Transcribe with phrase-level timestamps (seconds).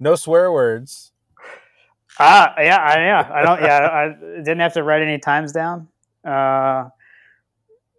[0.00, 1.12] no swear words.
[2.18, 3.30] Ah, yeah, I, yeah.
[3.32, 3.60] I don't.
[3.62, 5.88] Yeah, I didn't have to write any times down.
[6.24, 6.88] Uh,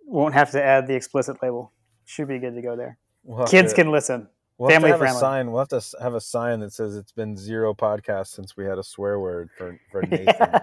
[0.06, 1.72] won't have to add the explicit label.
[2.06, 2.98] Should be good to go there.
[3.24, 4.28] We'll Kids to, can listen.
[4.58, 5.18] we'll family have to have friendly.
[5.18, 5.52] A sign.
[5.52, 8.78] We'll have to have a sign that says it's been zero podcasts since we had
[8.78, 10.60] a swear word for for Nathan,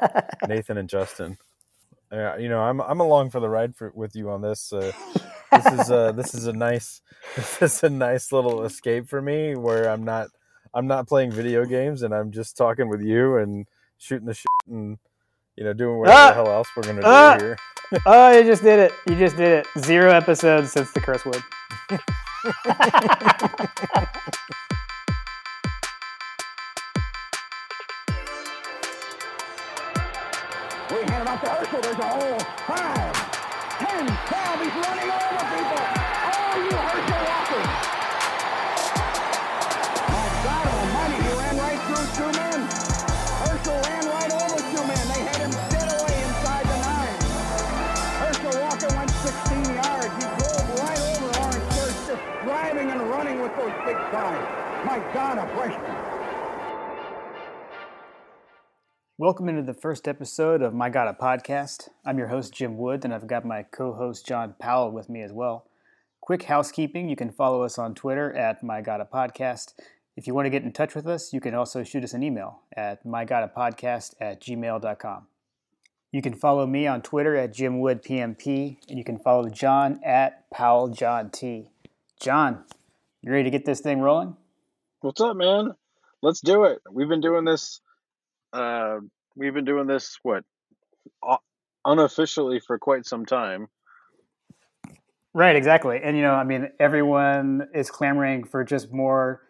[0.47, 1.39] Nathan and Justin.
[2.13, 4.73] Uh, you know, I'm I'm along for the ride for, with you on this.
[4.73, 4.93] Uh,
[5.53, 7.01] this is uh this is a nice
[7.37, 10.29] this is a nice little escape for me where I'm not
[10.75, 13.67] I'm not playing video games and I'm just talking with you and
[13.99, 14.99] shooting the shit and
[15.57, 16.29] you know doing whatever Ah!
[16.29, 17.37] the hell else we're gonna do Ah!
[17.39, 17.59] here.
[18.07, 18.93] oh, you just did it.
[19.09, 19.67] You just did it.
[19.79, 21.43] Zero episodes since the curse word.
[30.91, 31.81] We hand it off to Herschel.
[31.83, 32.39] There's a hole.
[32.67, 33.13] Five,
[33.79, 34.61] ten, twelve.
[34.65, 35.85] He's running over people.
[36.33, 37.98] Oh, you Herschel Walker.
[52.87, 54.87] And running with those big guys.
[54.87, 56.19] My God, a freshman.
[59.19, 61.89] Welcome into the first episode of My God a Podcast.
[62.07, 65.23] I'm your host, Jim Wood, and I've got my co host, John Powell, with me
[65.23, 65.67] as well.
[66.21, 69.75] Quick housekeeping you can follow us on Twitter at My God a Podcast.
[70.17, 72.23] If you want to get in touch with us, you can also shoot us an
[72.23, 75.27] email at mygodapodcast at gmail.com.
[76.13, 80.01] You can follow me on Twitter at Jim Wood PMP, and you can follow John
[80.05, 80.89] at Powell
[82.21, 82.65] John
[83.23, 84.37] you ready to get this thing rolling?
[85.01, 85.73] What's up, man?
[86.23, 86.81] Let's do it.
[86.91, 87.81] We've been doing this.
[88.53, 88.99] Uh,
[89.37, 90.45] we've been doing this what
[91.85, 93.69] unofficially for quite some time.
[95.35, 96.01] Right, exactly.
[96.03, 99.43] And you know, I mean, everyone is clamoring for just more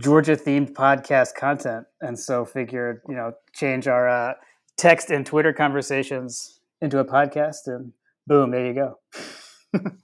[0.00, 4.34] Georgia themed podcast content, and so figured, you know, change our uh,
[4.76, 7.92] text and Twitter conversations into a podcast, and
[8.26, 8.98] boom, there you go.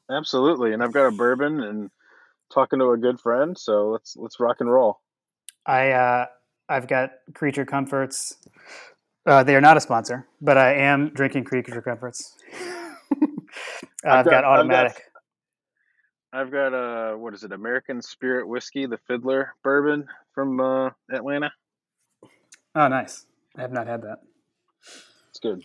[0.10, 1.90] Absolutely, and I've got a bourbon and
[2.52, 3.56] talking to a good friend.
[3.56, 5.00] So let's let's rock and roll.
[5.66, 6.26] I uh,
[6.68, 8.36] I've got Creature Comforts.
[9.24, 12.36] Uh, they are not a sponsor, but I am drinking Creature Comforts.
[14.04, 15.02] I've, got, got- automatic.
[16.32, 17.52] I've got uh what is it?
[17.52, 21.52] American Spirit Whiskey, the Fiddler bourbon from uh, Atlanta.
[22.74, 23.26] Oh, nice.
[23.56, 24.18] I have not had that.
[25.28, 25.62] It's good.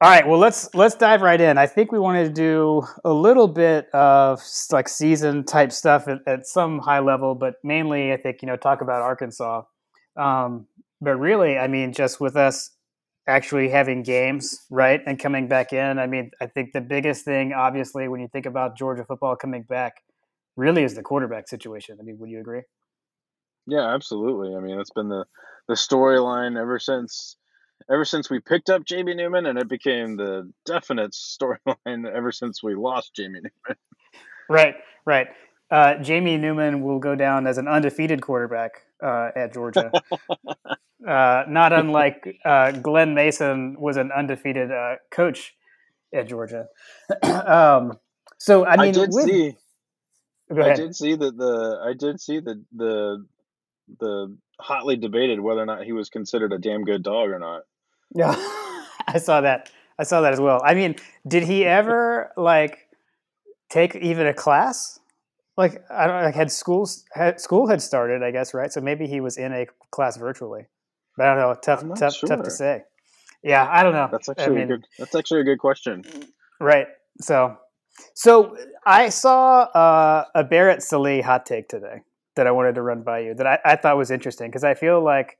[0.00, 1.58] All right, well let's let's dive right in.
[1.58, 6.18] I think we wanted to do a little bit of like season type stuff at,
[6.24, 9.62] at some high level, but mainly I think you know talk about Arkansas.
[10.16, 10.68] Um,
[11.00, 12.70] but really, I mean, just with us
[13.26, 15.98] actually having games, right, and coming back in.
[15.98, 19.62] I mean, I think the biggest thing, obviously, when you think about Georgia football coming
[19.64, 20.04] back,
[20.56, 21.98] really is the quarterback situation.
[22.00, 22.62] I mean, would you agree?
[23.66, 24.54] Yeah, absolutely.
[24.54, 25.24] I mean, it's been the
[25.66, 27.36] the storyline ever since
[27.90, 32.62] ever since we picked up Jamie Newman, and it became the definite storyline ever since
[32.62, 33.78] we lost Jamie Newman.
[34.48, 34.74] Right,
[35.04, 35.28] right.
[35.70, 39.92] Uh, Jamie Newman will go down as an undefeated quarterback uh, at Georgia.
[41.06, 45.54] uh, not unlike uh, Glen Mason was an undefeated uh, coach
[46.12, 46.66] at Georgia.
[47.22, 47.98] um,
[48.38, 49.56] so I mean, I, did with, see.
[50.50, 51.82] I did see that the.
[51.84, 53.26] I did see the the
[54.00, 57.62] the hotly debated whether or not he was considered a damn good dog or not.
[58.14, 58.34] Yeah,
[59.06, 59.70] I saw that.
[59.98, 60.62] I saw that as well.
[60.64, 60.96] I mean,
[61.26, 62.88] did he ever like
[63.68, 65.00] take even a class?
[65.56, 68.72] Like I don't like had schools had school had started, I guess, right?
[68.72, 70.66] So maybe he was in a class virtually.
[71.16, 71.54] But I don't know.
[71.60, 72.84] Tough, I'm not tough, tough to say.
[73.42, 74.08] Yeah, I don't know.
[74.10, 74.86] That's I actually mean, a good.
[74.98, 76.04] That's actually a good question.
[76.60, 76.86] right.
[77.20, 77.56] So,
[78.14, 82.02] so I saw uh, a Barrett Sallee hot take today
[82.38, 84.74] that I wanted to run by you that I, I thought was interesting because I
[84.74, 85.36] feel like,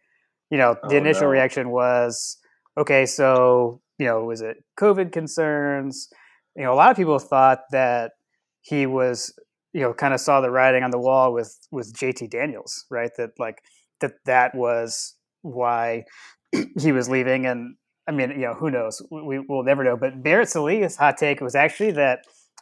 [0.51, 1.33] you know, the Oh, initial no.
[1.33, 2.37] reaction was,
[2.77, 6.09] okay, so you know, was it COVID concerns?
[6.57, 8.13] You know, a lot of people thought that
[8.61, 9.33] he was,
[9.73, 13.11] you know, kind of saw the writing on the wall with with JT Daniels, right?
[13.17, 13.59] That like
[14.01, 16.05] that that was why
[16.81, 17.77] he was leaving, and
[18.09, 19.03] I mean, you know, who knows?
[19.11, 19.97] We will never know.
[19.97, 22.21] But Barrett Sallee's hot take was actually that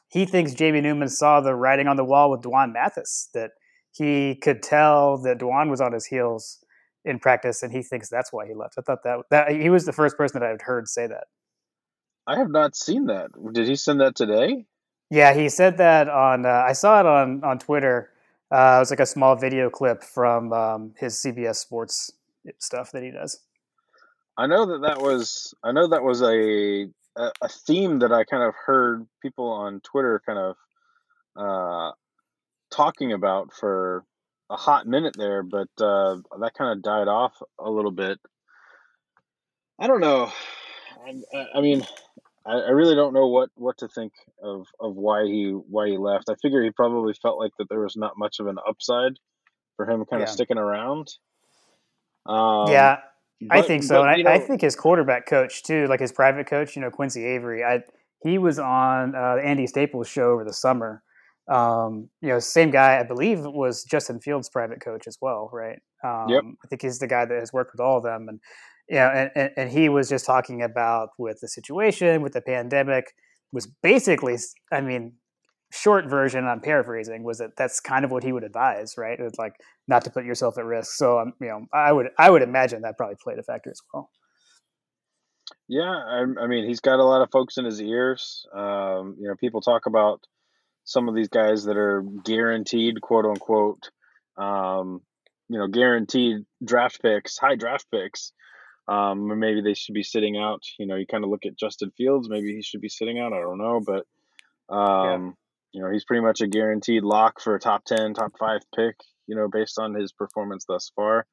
[0.09, 3.51] he thinks Jamie Newman saw the writing on the wall with Dwan Mathis, that
[3.97, 6.65] he could tell that Dwan was on his heels
[7.05, 8.75] in practice, and he thinks that's why he left.
[8.79, 11.25] I thought that that he was the first person that I've heard say that.
[12.27, 13.31] I have not seen that.
[13.53, 14.67] Did he send that today?
[15.11, 16.45] Yeah, he said that on.
[16.45, 18.11] Uh, I saw it on on Twitter.
[18.53, 22.13] Uh, it was like a small video clip from um, his CBS Sports
[22.59, 23.41] stuff that he does.
[24.37, 25.55] I know that that was.
[25.63, 29.81] I know that was a a, a theme that I kind of heard people on
[29.81, 30.57] Twitter kind of
[31.37, 31.93] uh,
[32.71, 34.05] talking about for
[34.51, 38.19] a hot minute there, but uh, that kind of died off a little bit.
[39.79, 40.33] I don't know.
[41.05, 41.87] I, I mean,
[42.47, 45.99] I, I really don't know what, what to think of, of why he why he
[45.99, 46.29] left.
[46.29, 49.19] I figure he probably felt like that there was not much of an upside
[49.77, 51.09] for him kind of sticking around.
[52.25, 52.99] Um, yeah,
[53.51, 56.47] I think so, but, and I, I think his quarterback coach too, like his private
[56.47, 57.63] coach, you know, Quincy Avery.
[57.63, 57.83] I
[58.23, 61.03] he was on uh, the Andy Staples show over the summer.
[61.49, 65.79] Um, you know, same guy, I believe, was Justin Fields' private coach as well, right?
[66.05, 66.45] Um, Yep.
[66.65, 68.41] I think he's the guy that has worked with all of them, and
[68.89, 73.13] yeah, and, and, and he was just talking about with the situation with the pandemic
[73.53, 74.37] was basically,
[74.73, 75.15] I mean,
[75.73, 76.47] short version.
[76.47, 79.19] I'm paraphrasing was that that's kind of what he would advise, right?
[79.19, 79.55] It's like
[79.89, 80.93] not to put yourself at risk.
[80.93, 83.81] So, um, you know, I would I would imagine that probably played a factor as
[83.93, 84.11] well.
[85.69, 88.47] Yeah, I, I mean, he's got a lot of folks in his ears.
[88.55, 90.21] Um, you know, people talk about
[90.87, 93.91] some of these guys that are guaranteed, quote unquote,
[94.39, 95.03] um,
[95.49, 98.33] you know, guaranteed draft picks, high draft picks.
[98.89, 100.63] Um, or maybe they should be sitting out.
[100.79, 102.29] You know, you kind of look at Justin Fields.
[102.31, 103.33] Maybe he should be sitting out.
[103.33, 104.07] I don't know, but
[104.73, 105.35] um,
[105.73, 108.95] you know, he's pretty much a guaranteed lock for a top ten, top five pick.
[109.27, 111.27] You know, based on his performance thus far.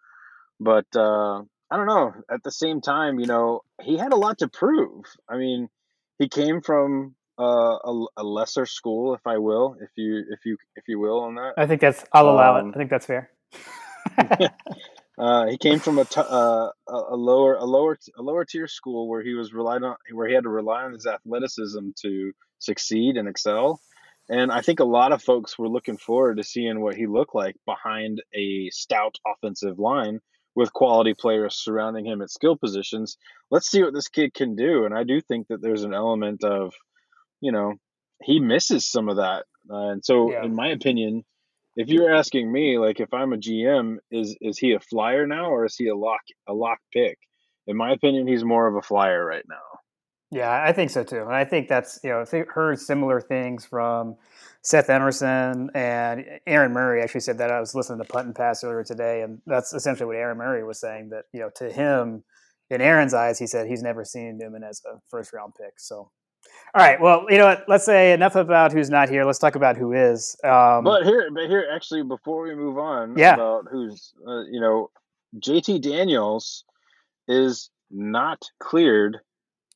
[0.60, 2.14] But uh, I don't know.
[2.28, 5.06] At the same time, you know, he had a lot to prove.
[5.30, 5.70] I mean,
[6.18, 10.58] he came from uh, a, a lesser school, if I will, if you if you
[10.76, 11.54] if you will, on that.
[11.58, 12.76] I think that's I'll allow Um, it.
[12.76, 13.30] I think that's fair.
[15.16, 18.68] Uh, he came from a, t- uh, a a lower a lower a lower tier
[18.68, 22.32] school where he was relied on where he had to rely on his athleticism to
[22.58, 23.80] succeed and excel.
[24.28, 27.36] And I think a lot of folks were looking forward to seeing what he looked
[27.36, 30.20] like behind a stout offensive line
[30.56, 33.18] with quality players surrounding him at skill positions.
[33.52, 34.86] Let's see what this kid can do.
[34.86, 36.74] And I do think that there's an element of,
[37.44, 37.74] you know,
[38.24, 39.44] he misses some of that.
[39.69, 40.45] Uh, and so, Yeah.
[40.45, 41.24] in my opinion,
[41.75, 45.50] if you're asking me, like if I'm a GM, is is he a flyer now
[45.50, 47.18] or is he a lock a lock pick?
[47.68, 49.80] In my opinion, he's more of a flyer right now.
[50.31, 53.22] Yeah, I think so too, and I think that's you know I think heard similar
[53.22, 54.16] things from
[54.62, 57.01] Seth Emerson and Aaron Murray.
[57.04, 60.07] Actually, said that I was listening to Punt and Pass earlier today, and that's essentially
[60.07, 61.10] what Aaron Murray was saying.
[61.10, 62.24] That you know to him,
[62.69, 65.80] in Aaron's eyes, he said he's never seen Newman as a first round pick.
[65.80, 66.10] So,
[66.75, 67.65] all right, well, you know what?
[67.68, 69.25] Let's say enough about who's not here.
[69.25, 70.36] Let's talk about who is.
[70.44, 73.36] Um, But here, but here, actually, before we move on Yeah.
[73.36, 74.89] about who's, uh, you know,
[75.39, 76.63] JT Daniels
[77.27, 79.19] is not cleared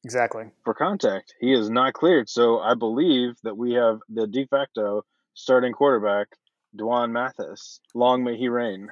[0.03, 0.45] exactly.
[0.63, 1.33] for contact.
[1.39, 2.29] He is not cleared.
[2.29, 5.03] So I believe that we have the de facto
[5.35, 6.27] starting quarterback,
[6.75, 7.79] Dwan Mathis.
[7.93, 8.91] Long may he reign.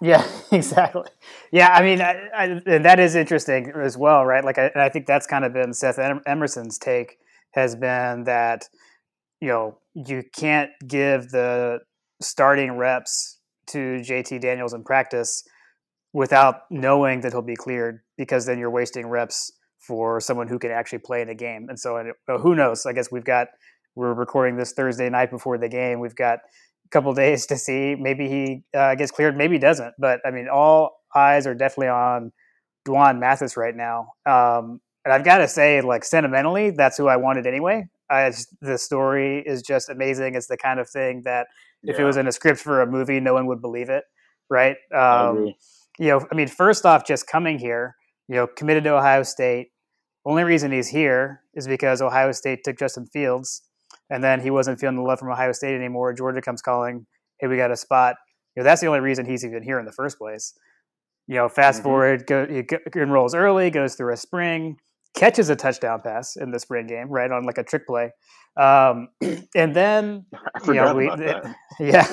[0.00, 1.08] Yeah, exactly.
[1.52, 4.44] Yeah, I mean, I, I, and that is interesting as well, right?
[4.44, 7.18] Like, I, and I think that's kind of been Seth Em- Emerson's take
[7.54, 8.68] has been that
[9.40, 11.80] you know you can't give the
[12.20, 15.44] starting reps to JT Daniels in practice
[16.12, 20.70] without knowing that he'll be cleared because then you're wasting reps for someone who can
[20.70, 21.66] actually play in a game.
[21.68, 22.86] And so, who knows?
[22.86, 23.48] I guess we've got
[23.94, 26.00] we're recording this Thursday night before the game.
[26.00, 27.94] We've got a couple days to see.
[27.94, 29.94] Maybe he uh, gets cleared, maybe he doesn't.
[29.98, 32.32] But I mean, all eyes are definitely on
[32.86, 34.12] Dwan Mathis right now.
[34.26, 37.88] Um, and I've got to say, like sentimentally, that's who I wanted anyway.
[38.10, 40.34] I just, the story is just amazing.
[40.34, 41.46] It's the kind of thing that
[41.82, 44.04] if it was in a script for a movie, no one would believe it,
[44.50, 44.76] right?
[44.94, 45.36] Um,
[45.98, 47.96] you know, I mean, first off, just coming here,
[48.28, 49.68] you know, committed to Ohio State.
[50.26, 53.62] Only reason he's here is because Ohio State took Justin Fields,
[54.10, 56.12] and then he wasn't feeling the love from Ohio State anymore.
[56.14, 57.06] Georgia comes calling,
[57.38, 58.16] "Hey, we got a spot."
[58.56, 60.54] You know, that's the only reason he's even here in the first place.
[61.26, 61.84] You know, fast Mhm.
[61.84, 62.64] forward, go, he
[62.98, 64.78] enrolls early, goes through a spring,
[65.14, 68.10] catches a touchdown pass in the spring game, right on like a trick play,
[68.56, 69.08] um,
[69.54, 70.26] and then
[70.66, 71.10] you know, we,
[71.80, 72.06] yeah.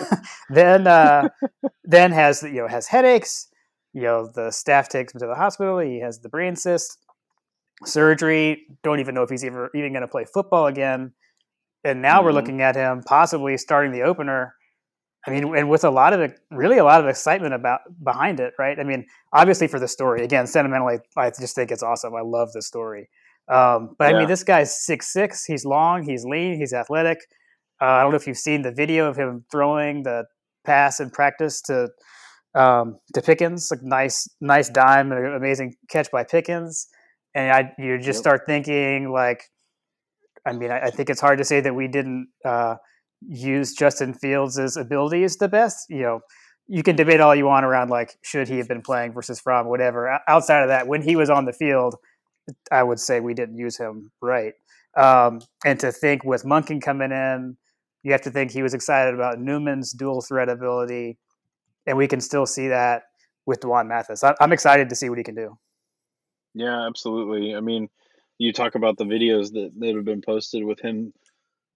[0.50, 1.30] then uh,
[1.84, 3.48] then has you know has headaches.
[3.94, 5.80] You know the staff takes him to the hospital.
[5.80, 6.98] He has the brain cyst,
[7.86, 8.66] surgery.
[8.84, 11.14] Don't even know if he's ever even going to play football again.
[11.84, 12.36] And now we're Mhm.
[12.36, 14.56] looking at him possibly starting the opener.
[15.26, 18.54] I mean, and with a lot of really a lot of excitement about behind it,
[18.58, 18.80] right?
[18.80, 20.24] I mean, obviously for the story.
[20.24, 22.16] Again, sentimentally, I just think it's awesome.
[22.16, 23.10] I love the story.
[23.48, 25.46] Um, but I mean, this guy's six six.
[25.46, 26.04] He's long.
[26.04, 26.58] He's lean.
[26.58, 27.20] He's athletic.
[27.82, 30.26] Uh, I don't know if you've seen the video of him throwing the
[30.66, 31.90] pass in practice to
[32.56, 33.70] um, to Pickens.
[33.72, 36.88] Like nice, nice dime, and an amazing catch by Pickens.
[37.34, 38.16] And I, you just Yep.
[38.16, 39.44] start thinking like,
[40.46, 42.76] I mean, I, I think it's hard to say that we didn't uh,
[43.28, 45.90] use Justin Fields' abilities the best.
[45.90, 46.20] You know,
[46.68, 49.68] you can debate all you want around like should he have been playing versus from
[49.68, 50.20] whatever.
[50.28, 51.96] Outside of that, when he was on the field,
[52.72, 54.54] I would say we didn't use him right.
[54.98, 57.58] Um, and to think with Monken coming in,
[58.04, 61.18] you have to think he was excited about Newman's dual threat ability.
[61.86, 63.04] and we can still see that
[63.46, 64.24] with Dwan Mathis.
[64.24, 65.58] I'm excited to see what he can do.
[66.54, 67.56] Yeah, absolutely.
[67.56, 67.90] I mean,
[68.38, 71.14] you talk about the videos that, that have been posted with him,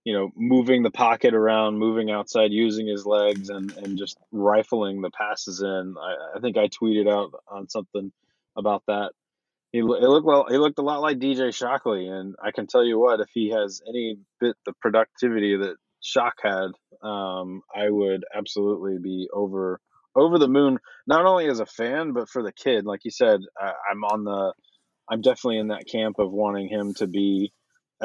[0.06, 5.02] you know, moving the pocket around, moving outside, using his legs, and, and just rifling
[5.02, 5.96] the passes in.
[6.00, 8.12] I, I think I tweeted out on something
[8.56, 9.12] about that.
[9.72, 10.46] He, he looked well.
[10.48, 13.50] He looked a lot like DJ Shockley, and I can tell you what, if he
[13.50, 16.70] has any bit the productivity that Shock had,
[17.02, 19.82] um, I would absolutely be over
[20.16, 20.78] over the moon.
[21.08, 22.86] Not only as a fan, but for the kid.
[22.86, 24.54] Like you said, I, I'm on the
[25.10, 27.52] I'm definitely in that camp of wanting him to be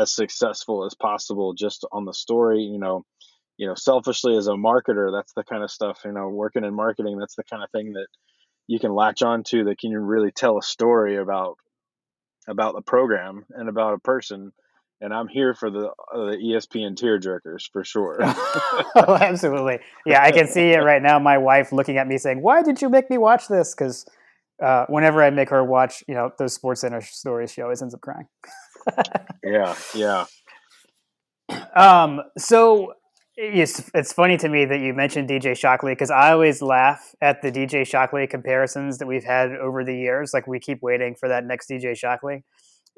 [0.01, 3.05] as successful as possible just on the story, you know,
[3.57, 6.75] you know, selfishly as a marketer, that's the kind of stuff, you know, working in
[6.75, 8.07] marketing, that's the kind of thing that
[8.67, 11.57] you can latch on to that can really tell a story about
[12.49, 14.53] about the program and about a person
[15.01, 18.19] and I'm here for the uh, the ESPN tearjerkers for sure.
[18.23, 19.79] oh, absolutely.
[20.05, 21.19] Yeah, I can see it right now.
[21.19, 24.07] My wife looking at me saying, "Why did you make me watch this?" Because
[24.63, 27.95] uh, whenever I make her watch, you know, those Sports Center stories, she always ends
[27.95, 28.27] up crying.
[29.45, 30.27] Yeah, yeah.
[31.75, 32.93] Um, so
[33.37, 37.43] it's it's funny to me that you mentioned DJ Shockley because I always laugh at
[37.43, 40.33] the DJ Shockley comparisons that we've had over the years.
[40.35, 42.45] Like we keep waiting for that next DJ Shockley,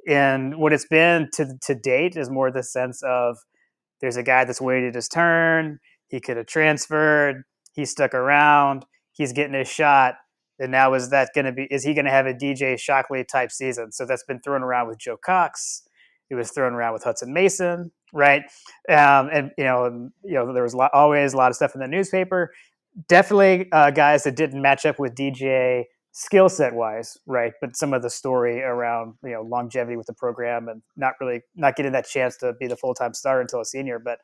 [0.06, 3.38] and what it's been to to date is more the sense of
[4.00, 5.78] there's a guy that's waited his turn.
[6.08, 7.44] He could have transferred.
[7.72, 8.84] He stuck around.
[9.12, 10.16] He's getting his shot
[10.58, 11.64] and now is that going to be?
[11.70, 13.92] Is he going to have a DJ Shockley type season?
[13.92, 15.82] So that's been thrown around with Joe Cox.
[16.30, 18.42] It was thrown around with Hutson Mason, right?
[18.88, 21.74] Um, and you know, you know, there was a lot, always a lot of stuff
[21.74, 22.52] in the newspaper.
[23.08, 27.52] Definitely uh, guys that didn't match up with DJ skill set wise, right?
[27.60, 31.40] But some of the story around you know longevity with the program and not really
[31.56, 33.98] not getting that chance to be the full time star until a senior.
[33.98, 34.18] But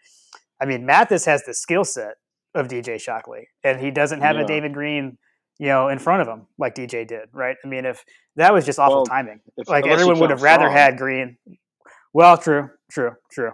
[0.61, 2.14] I mean, Mathis has the skill set
[2.54, 4.42] of DJ Shockley, and he doesn't have yeah.
[4.42, 5.18] a David Greene
[5.58, 7.56] you know, in front of him like DJ did, right?
[7.64, 8.04] I mean, if
[8.36, 11.36] that was just awful well, timing, if, like everyone would have rather had Greene.
[12.12, 13.52] Well, true, true, true.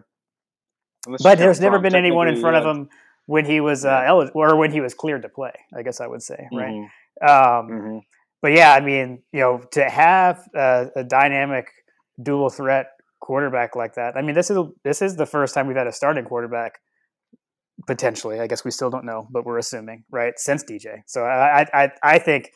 [1.07, 2.71] Unless but there's never been anyone in front yeah.
[2.71, 2.89] of him
[3.27, 5.53] when he was uh, eligible or when he was cleared to play.
[5.77, 6.73] I guess I would say, right?
[6.73, 7.27] Mm-hmm.
[7.27, 7.99] Um, mm-hmm.
[8.43, 11.69] But yeah, I mean, you know, to have a, a dynamic
[12.23, 12.89] dual threat
[13.21, 14.17] quarterback like that.
[14.17, 16.79] I mean, this is this is the first time we've had a starting quarterback
[17.87, 18.41] potentially.
[18.41, 20.35] I guess we still don't know, but we're assuming, right?
[20.37, 22.51] Since DJ, so I I I think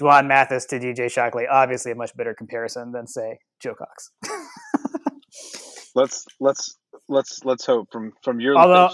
[0.00, 4.10] Dwan Mathis to DJ Shockley obviously a much better comparison than say Joe Cox.
[5.94, 6.76] let's let's
[7.08, 8.90] let's let's hope from from your although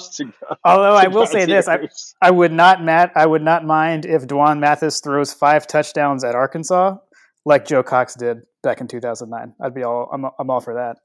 [0.65, 1.89] although I will say this I,
[2.23, 6.35] I would not Matt I would not mind if Dwan Mathis throws five touchdowns at
[6.35, 6.97] Arkansas
[7.45, 9.55] like Joe Cox did back in 2009.
[9.63, 10.97] I'd be all I'm I'm all for that.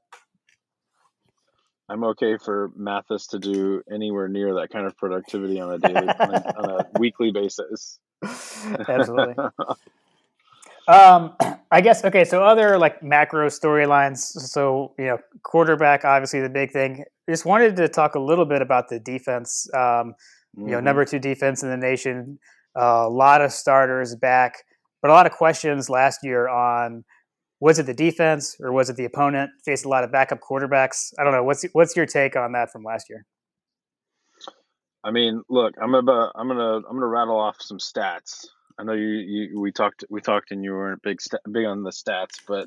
[1.90, 6.08] I'm okay for Mathis to do anywhere near that kind of productivity on a daily,
[6.08, 7.98] on, a, weekly basis.
[8.22, 9.34] Absolutely.
[10.88, 11.34] um,
[11.72, 12.24] I guess okay.
[12.24, 14.18] So other like macro storylines.
[14.18, 17.04] So you know, quarterback obviously the big thing.
[17.28, 19.68] Just wanted to talk a little bit about the defense.
[19.74, 20.66] Um, mm-hmm.
[20.66, 22.38] You know, number two defense in the nation.
[22.78, 24.62] Uh, a lot of starters back,
[25.02, 27.04] but a lot of questions last year on
[27.60, 29.50] was it the defense or was it the opponent?
[29.64, 31.12] Faced a lot of backup quarterbacks.
[31.18, 31.44] I don't know.
[31.44, 33.26] What's what's your take on that from last year?
[35.04, 38.46] I mean, look, I'm about I'm gonna I'm gonna rattle off some stats.
[38.78, 41.18] I know you, you we talked we talked and you weren't big
[41.50, 42.66] big on the stats, but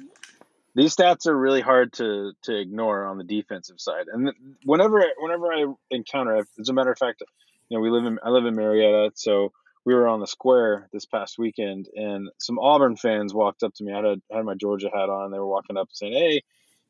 [0.76, 4.06] these stats are really hard to to ignore on the defensive side.
[4.12, 4.32] And
[4.64, 7.24] whenever whenever I encounter, as a matter of fact,
[7.70, 9.52] you know, we live in I live in Marietta, so
[9.86, 13.84] we were on the square this past weekend, and some Auburn fans walked up to
[13.84, 13.94] me.
[13.94, 15.32] I had, had my Georgia hat on.
[15.32, 16.42] They were walking up saying, "Hey,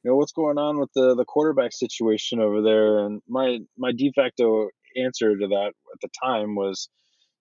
[0.04, 3.92] you know what's going on with the the quarterback situation over there?" And my my
[3.92, 6.90] de facto answer to that at the time was,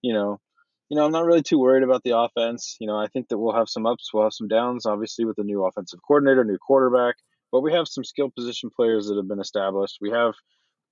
[0.01, 0.41] you know,
[0.89, 2.77] you know, I'm not really too worried about the offense.
[2.81, 5.37] You know, I think that we'll have some ups, we'll have some downs, obviously with
[5.37, 7.17] the new offensive coordinator, new quarterback,
[7.51, 9.99] but we have some skill position players that have been established.
[10.01, 10.35] We have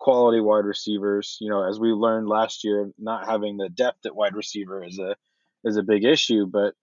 [0.00, 1.36] quality wide receivers.
[1.40, 4.98] You know, as we learned last year, not having the depth at wide receiver is
[4.98, 5.14] a
[5.64, 6.46] is a big issue.
[6.46, 6.74] But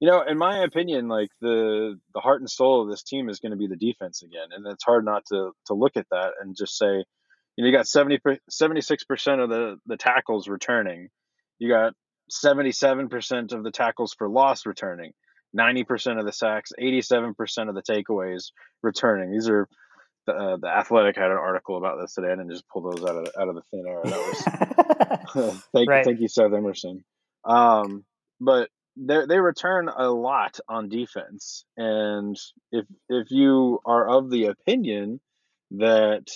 [0.00, 3.40] you know, in my opinion, like the the heart and soul of this team is
[3.40, 6.32] going to be the defense again, and it's hard not to to look at that
[6.40, 7.04] and just say,
[7.56, 11.08] you know, you got 76 percent of the the tackles returning,
[11.58, 11.94] you got
[12.30, 15.12] seventy seven percent of the tackles for loss returning.
[15.58, 17.34] 90% of the sacks, 87%
[17.70, 19.32] of the takeaways returning.
[19.32, 19.66] These are
[20.28, 22.32] the, uh, the Athletic had an article about this today.
[22.32, 24.00] and just pull those out of out of the thin air.
[24.04, 25.98] That was thank right.
[25.98, 27.04] you, thank you, Seth Emerson.
[27.44, 28.04] Um,
[28.40, 32.36] but they they return a lot on defense, and
[32.70, 35.20] if if you are of the opinion
[35.72, 36.28] that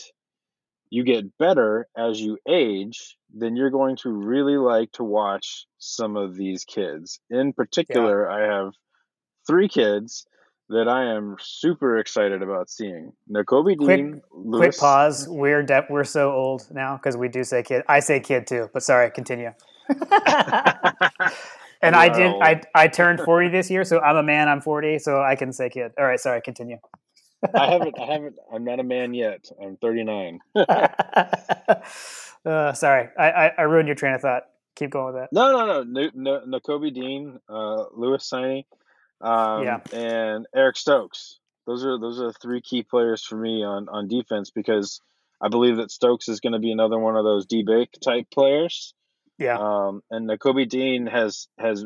[0.91, 6.17] you get better as you age, then you're going to really like to watch some
[6.17, 7.19] of these kids.
[7.31, 8.73] In particular, I have
[9.47, 10.27] three kids
[10.73, 13.13] that I am super excited about seeing.
[13.31, 15.29] Nakobe Quick- Dean, Quick pause.
[15.29, 17.83] We're de- we're so old now because we do say kid.
[17.89, 19.53] I say kid too, but sorry, continue.
[21.83, 22.33] and I did.
[22.41, 24.49] I I turned forty this year, so I'm a man.
[24.49, 25.93] I'm forty, so I can say kid.
[25.99, 26.79] All right, sorry, continue.
[27.55, 27.99] I haven't.
[27.99, 28.37] I haven't.
[28.53, 29.51] I'm not a man yet.
[29.61, 30.39] I'm 39.
[30.55, 30.87] uh,
[32.73, 34.45] sorry, I, I I ruined your train of thought.
[34.77, 35.33] Keep going with that.
[35.33, 36.11] No, no, no.
[36.15, 38.65] no, no Nakobe Dean, uh, Lewis Cine,
[39.23, 39.81] um, Yeah.
[39.93, 41.39] and Eric Stokes.
[41.67, 45.01] Those are those are the three key players for me on on defense because
[45.41, 48.27] I believe that Stokes is going to be another one of those D bake type
[48.33, 48.95] players.
[49.39, 49.59] Yeah.
[49.59, 51.85] Um, and Nakobe Dean has has,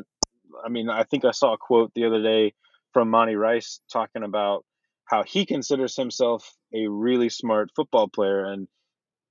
[0.63, 2.53] I mean, I think I saw a quote the other day
[2.93, 4.65] from Monty Rice talking about
[5.05, 8.67] how he considers himself a really smart football player, and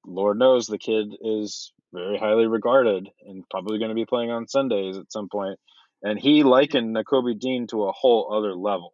[0.05, 4.49] Lord knows the kid is very highly regarded and probably going to be playing on
[4.49, 5.59] Sundays at some point.
[6.03, 8.93] And he likened Nakobe Dean to a whole other level.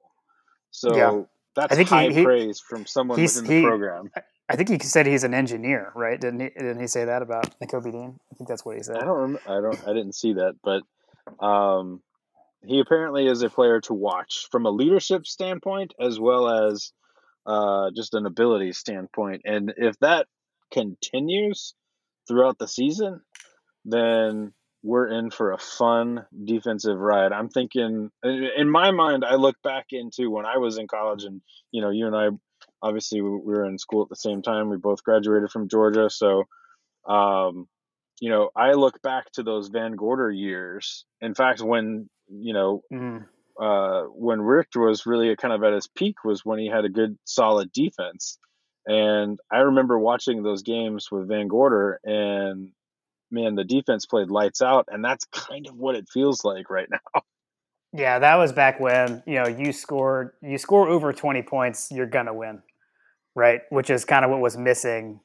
[0.71, 1.23] So Yeah.
[1.57, 4.11] that's I think high he- praise from someone within the he- program.
[4.49, 6.21] I think he said he's an engineer, right?
[6.21, 6.49] Didn't he?
[6.51, 8.19] Didn't he say that about Kobe Dean?
[8.31, 8.97] I think that's what he said.
[8.97, 9.19] I don't.
[9.19, 9.89] Rem- I don't.
[9.89, 10.83] I didn't see that, but
[11.45, 12.03] um,
[12.65, 16.93] he apparently is a player to watch from a leadership standpoint as well as
[17.47, 19.43] uh, just an ability standpoint.
[19.45, 20.27] And if that
[20.71, 21.75] continues
[22.29, 23.21] throughout the season,
[23.85, 27.33] then we're in for a fun defensive ride.
[27.33, 31.41] I'm thinking, in my mind, I look back into when I was in college, and
[31.71, 32.29] you know, you and I,
[32.83, 34.69] obviously, we we were in school at the same time.
[34.69, 36.45] We both graduated from Georgia, so
[37.07, 37.69] um,
[38.21, 41.05] you know, I look back to those Van Gorder years.
[41.21, 43.27] In fact, when you know, Mm.
[43.61, 46.89] uh, when Richt was really kind of at his peak was when he had a
[46.89, 48.39] good, solid defense.
[48.87, 52.71] And I remember watching those games with Van Gorder, and
[53.33, 56.89] man, the defense played lights out, and that's kind of what it feels like right
[56.91, 57.23] now.
[57.95, 60.31] Yeah, that was back when you know you scored.
[60.41, 62.63] You score over twenty points, you're gonna win,
[63.35, 63.61] right?
[63.69, 65.21] Which is kind of what was missing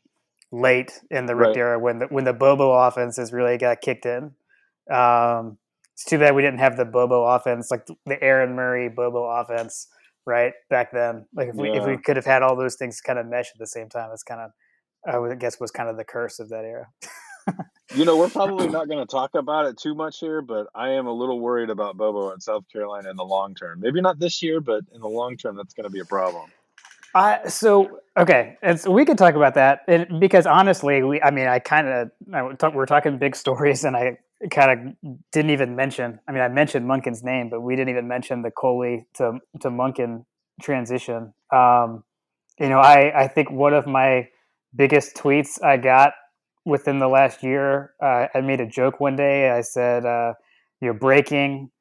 [0.52, 1.58] late in the Richt Right.
[1.58, 4.32] era when the when the Bobo offenses really got kicked in.
[4.92, 5.58] Um,
[5.94, 9.88] it's too bad we didn't have the Bobo offense, like the Aaron Murray Bobo offense,
[10.26, 11.26] right back then.
[11.34, 13.60] Like if we if we could have had all those things kind of mesh at
[13.60, 14.52] the same time, it's kind of
[15.32, 16.88] I guess was kind of the curse of that era.
[17.96, 20.90] You know, we're probably not going to talk about it too much here, but I
[20.92, 23.80] am a little worried about Bobo in South Carolina in the long term.
[23.80, 26.50] Maybe not this year, but in the long term, that's going to be a problem.
[27.16, 31.32] I so okay, and so we could talk about that and because honestly, we I
[31.32, 34.18] mean, I kind of we're talking big stories, and I
[34.52, 36.20] kind of didn't even mention.
[36.28, 39.70] I mean, I mentioned Monken's name, but we didn't even mention the Coley to to
[39.70, 40.26] Monken
[40.62, 41.34] transition.
[41.52, 42.04] Um,
[42.60, 44.28] you know, I I think one of my
[44.76, 46.14] biggest tweets I got
[46.68, 49.50] within the last year, uh, I made a joke one day.
[49.50, 50.34] I said, uh,
[50.82, 51.72] "You're breaking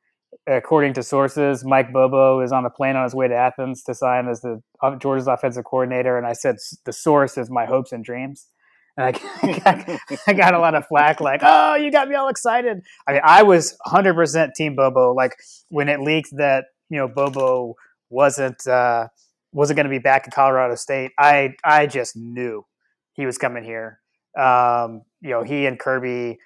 [0.46, 3.94] according to sources, Mike Bobo is on a plane on his way to Athens to
[3.94, 4.62] sign as the
[4.98, 6.16] Georgia's offensive coordinator.
[6.16, 8.46] And I said the source is my hopes and dreams.
[8.96, 12.28] And I, got, I got a lot of flack, like, "Oh, you got me all
[12.28, 15.12] excited." I mean, I was 100% Team Bobo.
[15.12, 15.36] Like
[15.68, 17.74] when it leaked that you know Bobo
[18.08, 19.08] wasn't uh,
[19.52, 22.64] wasn't going to be back in Colorado State, I I just knew
[23.12, 24.00] he was coming here.
[24.36, 26.38] Um, you know, he and Kirby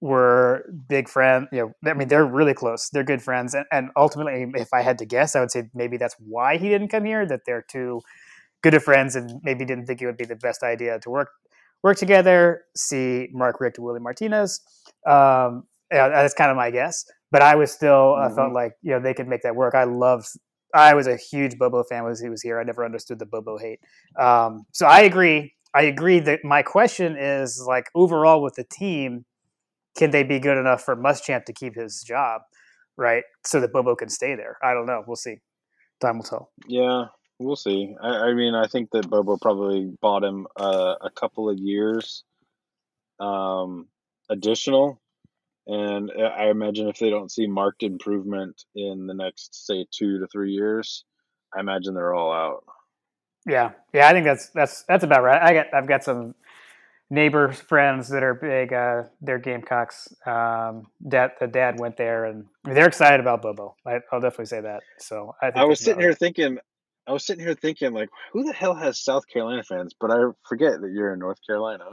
[0.00, 1.48] were big friends.
[1.52, 2.90] You know, I mean, they're really close.
[2.90, 5.96] They're good friends, and, and ultimately, if I had to guess, I would say maybe
[5.96, 7.26] that's why he didn't come here.
[7.26, 8.00] That they're too
[8.62, 11.28] good of friends, and maybe didn't think it would be the best idea to work
[11.82, 12.62] work together.
[12.76, 14.60] See Mark Richt to Willie Martinez.
[15.06, 17.04] Um, yeah, that's kind of my guess.
[17.30, 19.74] But I was still I felt like you know they could make that work.
[19.74, 20.28] I loved.
[20.74, 22.60] I was a huge Bobo fan when he was here.
[22.60, 23.78] I never understood the Bobo hate.
[24.18, 25.53] Um, so I agree.
[25.74, 29.24] I agree that my question is like overall with the team,
[29.96, 32.42] can they be good enough for Muschamp to keep his job,
[32.96, 33.24] right?
[33.44, 34.56] So that Bobo can stay there.
[34.62, 35.02] I don't know.
[35.06, 35.38] We'll see.
[36.00, 36.50] Time will tell.
[36.66, 37.06] Yeah,
[37.38, 37.94] we'll see.
[38.02, 42.24] I, I mean, I think that Bobo probably bought him uh, a couple of years
[43.20, 43.88] um,
[44.30, 45.00] additional.
[45.66, 50.20] And I I imagine if they don't see marked improvement in the next, say, two
[50.20, 51.04] to three years,
[51.56, 52.64] I imagine they're all out.
[53.46, 54.08] Yeah, yeah.
[54.08, 55.40] I think that's that's that's about right.
[55.40, 56.34] I got I've got some
[57.10, 58.72] neighbor friends that are big.
[58.72, 60.14] Uh, they're Gamecocks.
[60.26, 63.76] Um, dad, the dad went there, and they're excited about Bobo.
[63.86, 64.82] I, I'll definitely say that.
[64.98, 66.18] So I, think I was sitting here right.
[66.18, 66.58] thinking,
[67.06, 69.94] I was sitting here thinking, like, who the hell has South Carolina fans?
[69.98, 71.84] But I forget that you're in North Carolina.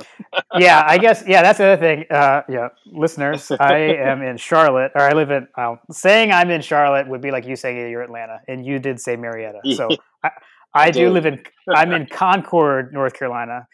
[0.57, 1.23] yeah, I guess.
[1.27, 2.05] Yeah, that's the other thing.
[2.09, 5.47] Uh, yeah, listeners, I am in Charlotte, or I live in.
[5.55, 8.99] Uh, saying I'm in Charlotte would be like you saying you're Atlanta, and you did
[8.99, 9.59] say Marietta.
[9.75, 9.89] So
[10.23, 10.31] I,
[10.73, 11.43] I, I do live in.
[11.69, 13.67] I'm in Concord, North Carolina,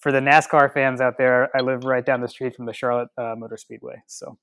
[0.00, 3.08] for the NASCAR fans out there, I live right down the street from the Charlotte
[3.18, 4.38] uh, Motor Speedway, so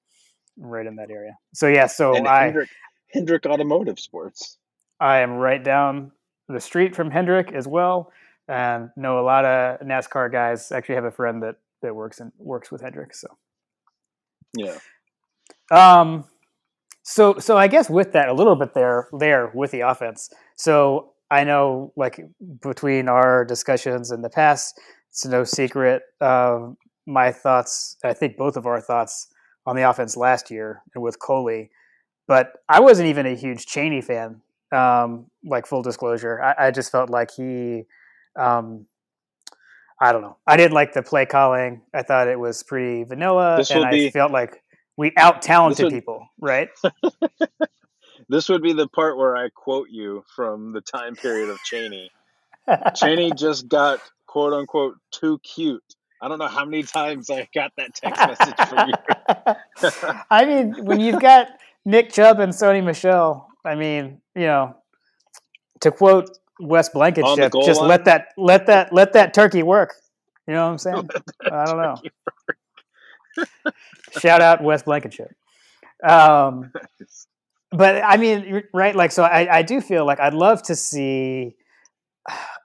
[0.58, 1.38] right in that area.
[1.54, 2.70] So yeah, so and I Hendrick,
[3.12, 4.58] Hendrick Automotive Sports.
[5.00, 6.12] I am right down
[6.48, 8.12] the street from Hendrick as well,
[8.48, 10.72] and know a lot of NASCAR guys.
[10.72, 13.16] Actually, have a friend that that works and works with Hendrick.
[13.16, 13.28] So
[14.56, 14.78] Yeah.
[15.72, 16.26] Um,
[17.02, 20.30] so so I guess with that a little bit there there with the offense.
[20.56, 22.26] So I know like
[22.62, 26.04] between our discussions in the past, it's no secret.
[26.22, 29.28] Um, my thoughts, I think both of our thoughts
[29.66, 31.70] on the offense last year and with Coley,
[32.28, 34.42] but I wasn't even a huge Chaney fan.
[34.72, 37.86] Um, like full disclosure, I, I just felt like he,
[38.36, 38.86] um,
[40.00, 40.38] I don't know.
[40.46, 41.82] I didn't like the play calling.
[41.94, 44.62] I thought it was pretty vanilla, and I be- felt like
[44.96, 46.70] we out talented people, right?
[48.30, 52.12] This would be the part where I quote you from the time period of Chaney.
[52.96, 55.84] Chaney just got quote unquote too cute.
[56.22, 60.22] I don't know how many times I got that text message from you.
[60.30, 61.48] I mean, when you've got
[61.86, 64.76] Nick Chubb and Sony Michel, I mean, you know,
[65.82, 67.90] to quote Wes Blankenship, just line?
[67.90, 69.96] let that let that let that turkey work.
[70.48, 71.10] You know what I'm saying?
[71.52, 73.72] I don't know.
[74.20, 75.32] Shout out Wes Blankenship.
[76.04, 76.72] Um,
[77.72, 78.96] but I mean, right?
[78.96, 81.56] Like, so I, I do feel like I'd love to see,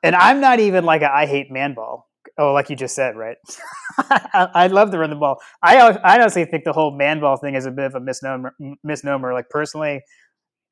[0.02, 2.08] and I'm not even like a I hate man ball.
[2.36, 3.36] Oh, like you just said, right?
[3.98, 5.40] I, I love to run the ball.
[5.62, 8.54] I I honestly think the whole man ball thing is a bit of a misnomer.
[8.82, 9.32] Misnomer.
[9.32, 10.02] Like personally,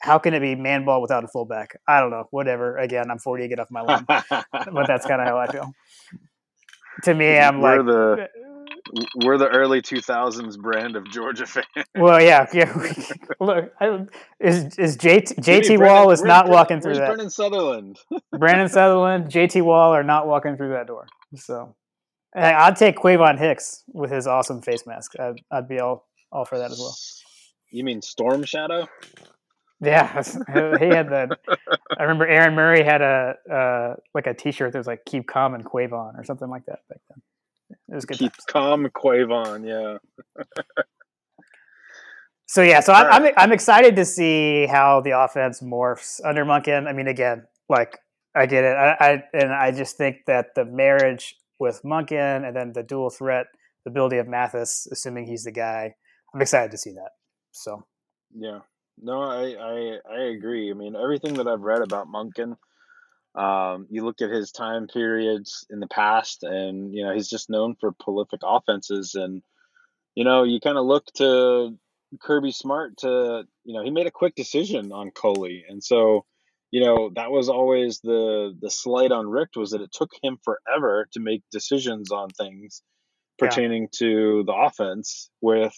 [0.01, 1.79] how can it be man ball without a fullback?
[1.87, 2.25] I don't know.
[2.31, 2.77] Whatever.
[2.79, 3.49] Again, I'm 40.
[3.49, 4.05] Get off my lawn.
[4.09, 5.73] but that's kind of how I feel.
[7.05, 8.29] To me, I'm we're like, the
[9.17, 11.67] we're the early two thousands brand of Georgia fans.
[11.97, 12.73] well, yeah, yeah.
[13.41, 14.07] Look, I,
[14.41, 17.07] is is JT, JT Brennan- Wall is not Brennan- walking through that.
[17.07, 17.99] Brannan Southerland.
[18.39, 21.07] Brandon Southerland, JT Wall are not walking through that door.
[21.37, 21.75] So
[22.35, 25.13] Hey, I'd take Quayvon Hicks with his awesome face mask.
[25.21, 26.95] I'd, I'd be all all for that as well.
[27.71, 28.89] You mean Storm Shadow?
[29.81, 30.23] Yeah,
[30.79, 31.39] he had that.
[31.99, 35.55] I remember Aaron Murray had a uh, like a T-shirt that was like "Keep Calm
[35.55, 37.01] and Quayvon" or something like that back.
[37.93, 38.19] It was good.
[38.19, 38.45] Keep times.
[38.49, 39.69] calm, Quayvon.
[39.69, 39.99] Yeah.
[42.47, 46.45] So yeah, so I'm, All I'm I'm excited to see how the offense morphs under
[46.45, 46.87] Monken.
[46.87, 47.99] I mean, again, like
[48.35, 52.57] I get it, I, I and I just think that the marriage with Monken and
[52.57, 53.47] then the dual threat
[53.87, 55.95] ability of Mathis, assuming he's the guy,
[56.35, 57.11] I'm excited to see that.
[57.53, 57.85] So
[58.35, 58.61] Yeah.
[58.99, 60.71] No, I, I I agree.
[60.71, 62.57] I mean, everything that I've read about Monken,
[63.35, 67.51] um, you look at his time periods in the past, and you know he's just
[67.51, 69.42] known for prolific offenses, and
[70.14, 71.79] you know you kind of look to
[72.21, 76.25] Kirby Smart to you know he made a quick decision on Coley, and so
[76.71, 80.38] you know that was always the the slight on Richt was that it took him
[80.45, 82.83] forever to make decisions on things
[83.40, 83.49] Yeah.
[83.49, 85.75] pertaining to the offense with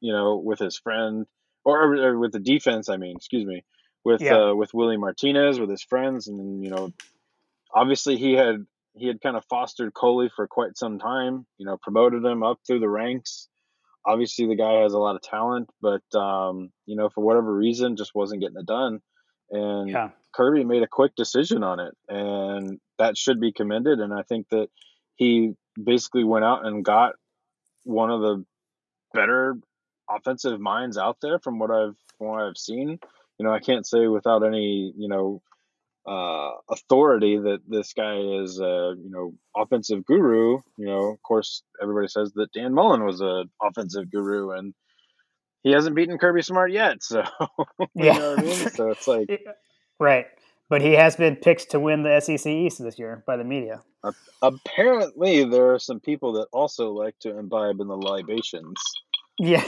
[0.00, 1.26] you know with his friend
[1.64, 2.88] or, or with the defense.
[2.88, 3.64] I mean, excuse me,
[4.04, 4.50] with Yeah.
[4.50, 6.92] uh, with Willie Martinez, with his friends, and you know,
[7.72, 11.46] obviously he had he had kind of fostered Coley for quite some time.
[11.58, 13.48] You know, promoted him up through the ranks.
[14.04, 17.96] Obviously, the guy has a lot of talent, but um, you know, for whatever reason,
[17.96, 19.00] just wasn't getting it done.
[19.50, 24.00] And yeah, Kirby made a quick decision on it, and that should be commended.
[24.00, 24.68] And I think that
[25.14, 27.14] he basically went out and got
[27.84, 28.44] one of the
[29.14, 29.56] better
[30.10, 32.98] offensive minds out there from what I've from what I've seen.
[33.42, 35.42] You know, I can't say without any you know
[36.06, 40.60] uh, authority that this guy is a you know offensive guru.
[40.76, 44.74] You know, of course, everybody says that Dan Mullen was an offensive guru, and
[45.64, 47.02] he hasn't beaten Kirby Smart yet.
[47.02, 47.24] So
[47.80, 48.12] you Yeah.
[48.12, 48.68] know what I mean.
[48.76, 49.28] So it's like
[49.98, 50.26] right.
[50.68, 53.82] But he has been picked to win the SEC East this year by the media.
[54.40, 58.80] apparently there are some people that also like to imbibe in the libations.
[59.38, 59.64] Yeah.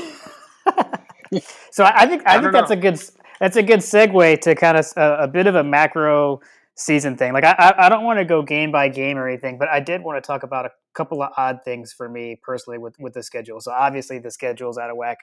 [1.72, 2.76] so I, I think I, I think that's know.
[2.76, 2.98] a good
[3.44, 6.40] that's a good segue to kind of a, a bit of a macro
[6.76, 7.32] season thing.
[7.32, 9.80] Like I I- I don't want to go game by game or anything, but I
[9.80, 13.12] did want to talk about a couple of odd things for me personally with with
[13.14, 13.60] the schedule.
[13.60, 15.18] So obviously the schedule's out of whack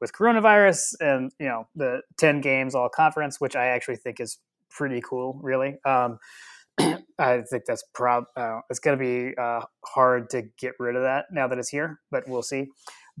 [0.00, 4.38] with coronavirus and you know the 10 games all conference which i actually think is
[4.70, 6.18] pretty cool really um,
[7.18, 11.02] i think that's prob uh, it's going to be uh, hard to get rid of
[11.02, 12.68] that now that it's here but we'll see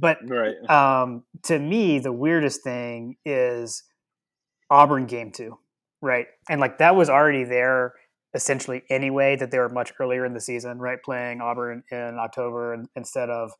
[0.00, 0.54] but Right.
[0.70, 3.82] um, to me, the weirdest thing is
[4.70, 5.58] Auburn game two,
[6.02, 6.26] right?
[6.48, 7.94] And like that was already there
[8.34, 10.98] essentially anyway, that they were much earlier in the season, right?
[11.02, 13.52] Playing Auburn in October instead of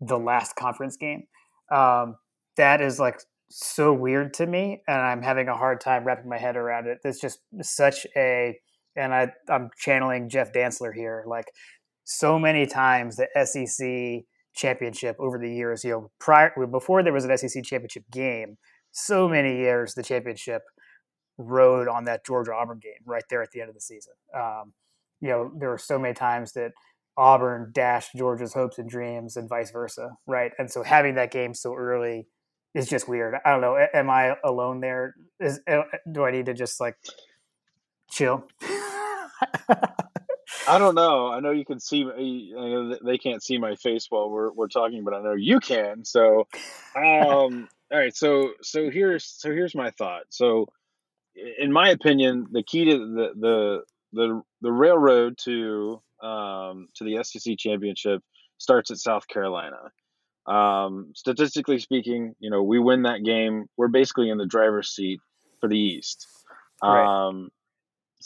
[0.00, 1.24] the last conference game.
[1.70, 2.16] Um,
[2.56, 6.38] that is like so weird to me, and I'm having a hard time wrapping my
[6.38, 6.98] head around it.
[7.04, 8.58] It's just such a,
[8.96, 11.46] and I I'm channeling Jeff Dantzler here, like
[12.04, 15.84] so many times the SEC championship over the years.
[15.84, 18.56] You know, prior before there was an SEC championship game,
[18.92, 20.62] so many years the championship
[21.38, 24.12] rode on that Georgia Auburn game right there at the end of the season.
[24.34, 24.74] Um,
[25.20, 26.72] you know, there were so many times that
[27.16, 30.52] Auburn dashed Georgia's hopes and dreams, and vice versa, right?
[30.58, 32.26] And so having that game so early
[32.74, 33.34] is just weird.
[33.44, 33.76] I don't know.
[33.92, 35.14] Am I alone there?
[35.38, 35.60] Is
[36.10, 36.96] do I need to just like
[38.10, 38.44] chill?
[40.68, 41.28] I don't know.
[41.28, 42.04] I know you can see.
[42.04, 45.60] I know they can't see my face while we're we're talking, but I know you
[45.60, 46.04] can.
[46.04, 46.46] So,
[46.96, 48.16] um, all right.
[48.16, 50.22] So so here's so here's my thought.
[50.30, 50.66] So,
[51.58, 53.80] in my opinion, the key to the the
[54.12, 58.22] the the railroad to um, to the SEC championship
[58.58, 59.90] starts at South Carolina.
[60.46, 65.20] Um, statistically speaking, you know, we win that game, we're basically in the driver's seat
[65.60, 66.26] for the East.
[66.82, 67.28] Right.
[67.28, 67.50] Um,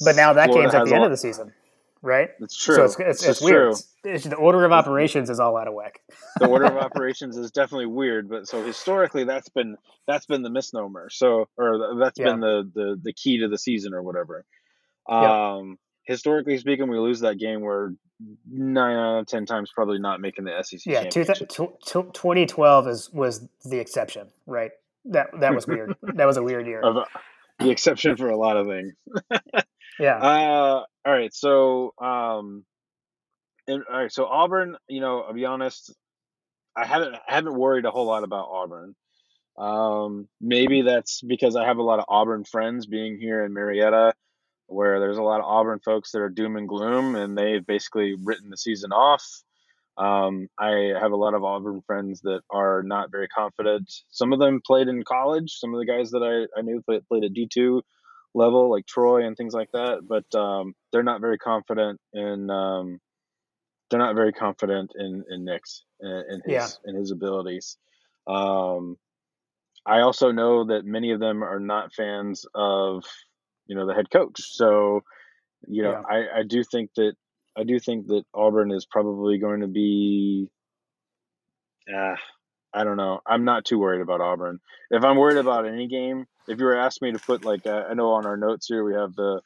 [0.05, 1.53] but now that Florida game's at the end of the season,
[2.05, 2.31] right?
[2.41, 2.77] It's true.
[2.77, 3.75] So it's, it's, it's, it's weird.
[4.05, 6.01] It's, the order of operations is all out of whack.
[6.39, 10.51] the order of operations is definitely weird, but so historically that's been that's been the
[10.51, 11.09] misnomer.
[11.11, 12.27] So or that's yeah.
[12.27, 14.45] been the, the the key to the season or whatever.
[15.09, 17.91] Um, historically speaking, we lose that game, we're
[18.51, 20.81] nine out of ten times probably not making the SEC.
[20.87, 24.71] Yeah, two, 2012 is was the exception, right?
[25.07, 25.97] That that was weird.
[26.03, 26.83] that was a weird year.
[26.83, 27.07] Of,
[27.61, 28.93] the exception for a lot of things.
[29.99, 30.17] Yeah.
[30.17, 31.35] Uh, all right.
[31.35, 32.65] So, um,
[33.67, 34.13] and, all right.
[34.13, 35.95] So Auburn, you know, I'll be honest,
[36.77, 38.95] I haven't I haven't worried a whole lot about Auburn.
[39.57, 44.15] Um, maybe that's because I have a lot of Auburn friends being here in Marietta
[44.67, 48.17] where there's a lot of Auburn folks that are doom and gloom, and they've basically
[48.23, 49.25] written the season off.
[49.97, 53.93] Um, I have a lot of Auburn friends that are not very confident.
[54.11, 55.53] Some of them played in college.
[55.53, 57.83] Some of the guys that I, I knew played, played at D2
[58.35, 62.51] level, like Troy and things like that, but um, they're not very confident in.
[62.51, 63.01] Um,
[63.91, 66.69] they're not very confident in in Nix in his yeah.
[66.85, 67.77] in his abilities.
[68.27, 68.97] Um,
[69.87, 73.05] I also know that many of them are not fans of
[73.67, 74.41] you know the head coach.
[74.41, 75.03] So
[75.67, 76.17] you know yeah.
[76.17, 77.15] I I do think that
[77.57, 80.49] I do think that Auburn is probably going to be.
[81.93, 82.17] Uh,
[82.73, 83.21] I don't know.
[83.27, 84.59] I'm not too worried about Auburn.
[84.91, 87.85] If I'm worried about any game, if you were asking me to put like uh,
[87.89, 89.41] I know on our notes here we have the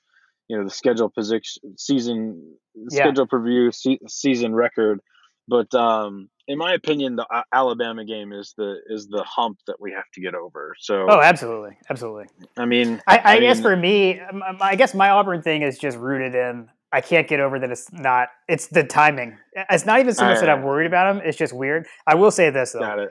[0.48, 3.02] you know the schedule position season yeah.
[3.02, 5.00] schedule preview se- season record
[5.48, 9.80] but um, in my opinion, the uh, Alabama game is the is the hump that
[9.80, 10.74] we have to get over.
[10.78, 12.26] So oh, absolutely, absolutely.
[12.56, 14.20] I mean, I, I, I guess mean, for me,
[14.61, 16.68] I guess my Auburn thing is just rooted in.
[16.90, 18.28] I can't get over that it's not.
[18.46, 19.37] It's the timing.
[19.70, 21.22] It's not even so much that I'm worried about him.
[21.24, 21.87] It's just weird.
[22.06, 23.08] I will say this though.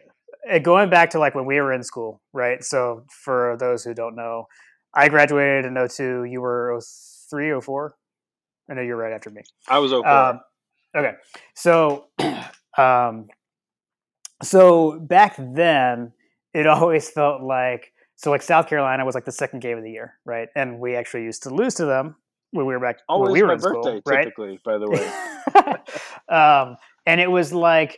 [0.62, 2.64] Going back to like when we were in school, right?
[2.64, 4.48] So for those who don't know,
[4.94, 6.24] I graduated in 02.
[6.26, 6.80] You were
[7.30, 7.96] 03, 04?
[8.70, 9.42] I know you're right after me.
[9.68, 10.08] I was 04.
[10.08, 10.40] Um,
[10.98, 11.14] Okay,
[11.54, 12.08] so
[12.78, 13.28] um,
[14.42, 16.14] so back then,
[16.54, 19.92] it always felt like so like South Carolina was like the second game of the
[19.92, 20.50] year, right?
[20.56, 22.16] And we actually used to lose to them
[22.52, 24.24] when we were back always when we were my in birthday, school, right?
[24.24, 26.36] Typically, by the way.
[26.36, 27.98] um, and it was like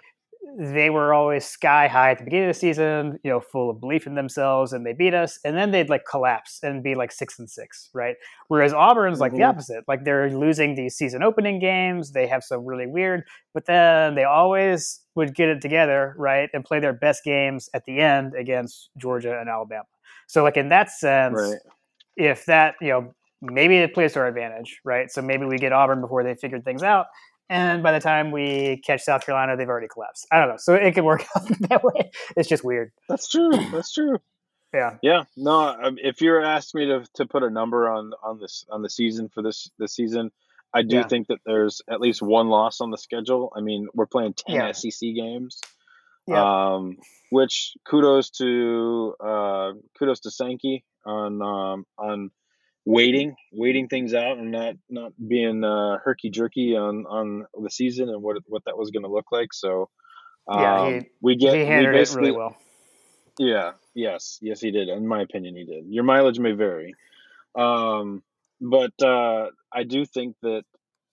[0.57, 3.79] they were always sky high at the beginning of the season, you know, full of
[3.79, 7.12] belief in themselves, and they beat us, and then they'd like collapse and be like
[7.12, 8.15] six and six, right?
[8.47, 9.41] Whereas Auburn's like mm-hmm.
[9.41, 13.65] the opposite, like they're losing these season opening games, they have some really weird, but
[13.65, 17.99] then they always would get it together, right, and play their best games at the
[17.99, 19.85] end against Georgia and Alabama.
[20.27, 21.59] So, like in that sense, right.
[22.15, 25.09] if that, you know, maybe it plays to our advantage, right?
[25.09, 27.07] So maybe we get Auburn before they figured things out,
[27.49, 30.27] and by the time we catch South Carolina, they've already collapsed.
[30.31, 30.57] I don't know.
[30.57, 32.12] So it could work out that way.
[32.38, 32.91] It's just weird.
[33.07, 33.51] That's true.
[33.71, 34.17] That's true.
[34.73, 34.97] Yeah.
[35.01, 35.23] Yeah.
[35.35, 35.59] No.
[35.59, 38.83] Um, if you were asked me to, to put a number on on this on
[38.83, 40.31] the season for this this season,
[40.73, 41.07] I do yeah.
[41.07, 43.51] think that there's at least one loss on the schedule.
[43.55, 44.71] I mean, we're playing ten yeah.
[44.71, 45.59] SEC games.
[46.27, 46.73] Yeah.
[46.75, 46.97] Um,
[47.31, 52.29] which kudos to uh, kudos to Sankey on um, on
[52.89, 58.10] waiting, waiting things out, and not not being uh, herky jerky on on the season
[58.10, 59.54] and what what that was going to look like.
[59.54, 59.89] So
[60.47, 62.58] um, yeah, he, um, we get he handled it really well.
[63.38, 63.71] Yeah.
[63.95, 64.38] Yes.
[64.41, 64.89] Yes, he did.
[64.89, 65.86] In my opinion, he did.
[65.88, 66.95] Your mileage may vary,
[67.56, 68.23] um,
[68.60, 70.63] but uh, I do think that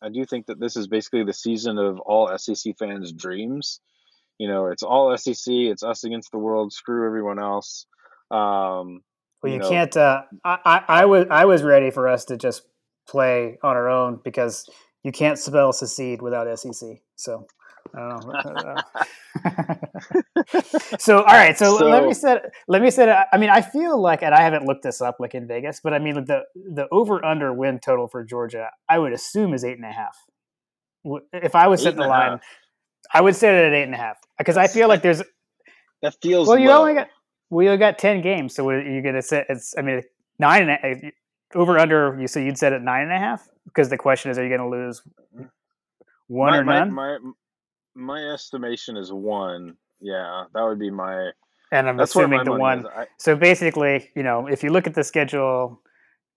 [0.02, 3.80] I do think that this is basically the season of all SEC fans' dreams.
[4.38, 5.46] You know, it's all SEC.
[5.46, 6.72] It's us against the world.
[6.72, 7.86] Screw everyone else.
[8.30, 9.02] Um,
[9.42, 9.96] well, you, you know, can't.
[9.96, 12.62] Uh, I, I, I was I was ready for us to just
[13.08, 14.68] play on our own because
[15.02, 16.98] you can't spell secede without SEC.
[17.16, 17.46] So
[17.94, 18.76] I don't know.
[20.98, 23.28] so all right, so, so, let me set let me set.
[23.32, 25.92] I mean, I feel like, and I haven't looked this up like in Vegas, but
[25.92, 29.76] I mean the the over under win total for Georgia, I would assume is eight
[29.76, 30.16] and a half.
[31.32, 32.40] if I was setting the line, half.
[33.14, 35.22] I would set it at eight and a half because I feel like there's
[36.02, 36.80] That feels well, you low.
[36.80, 37.08] only got
[37.50, 40.02] we only got ten games, so what you're gonna set it's I mean
[40.38, 41.12] nine and a,
[41.58, 42.16] over under.
[42.20, 44.56] You said you'd set it nine and a half because the question is, are you
[44.56, 45.02] gonna lose
[46.28, 46.92] one my, or my, none?
[46.92, 47.18] My,
[47.94, 49.76] my estimation is one.
[50.00, 51.30] Yeah, that would be my.
[51.72, 52.86] and I'm assuming the one.
[52.86, 55.80] I, So basically, you know, if you look at the schedule,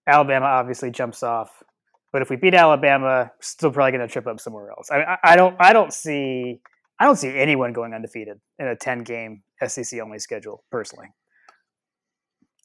[0.07, 1.63] Alabama obviously jumps off.
[2.11, 4.89] But if we beat Alabama, still probably going to trip up somewhere else.
[4.89, 6.59] I, I, I don't, I don't see,
[6.99, 10.63] I don't see anyone going undefeated in a ten game SEC only schedule.
[10.71, 11.07] Personally,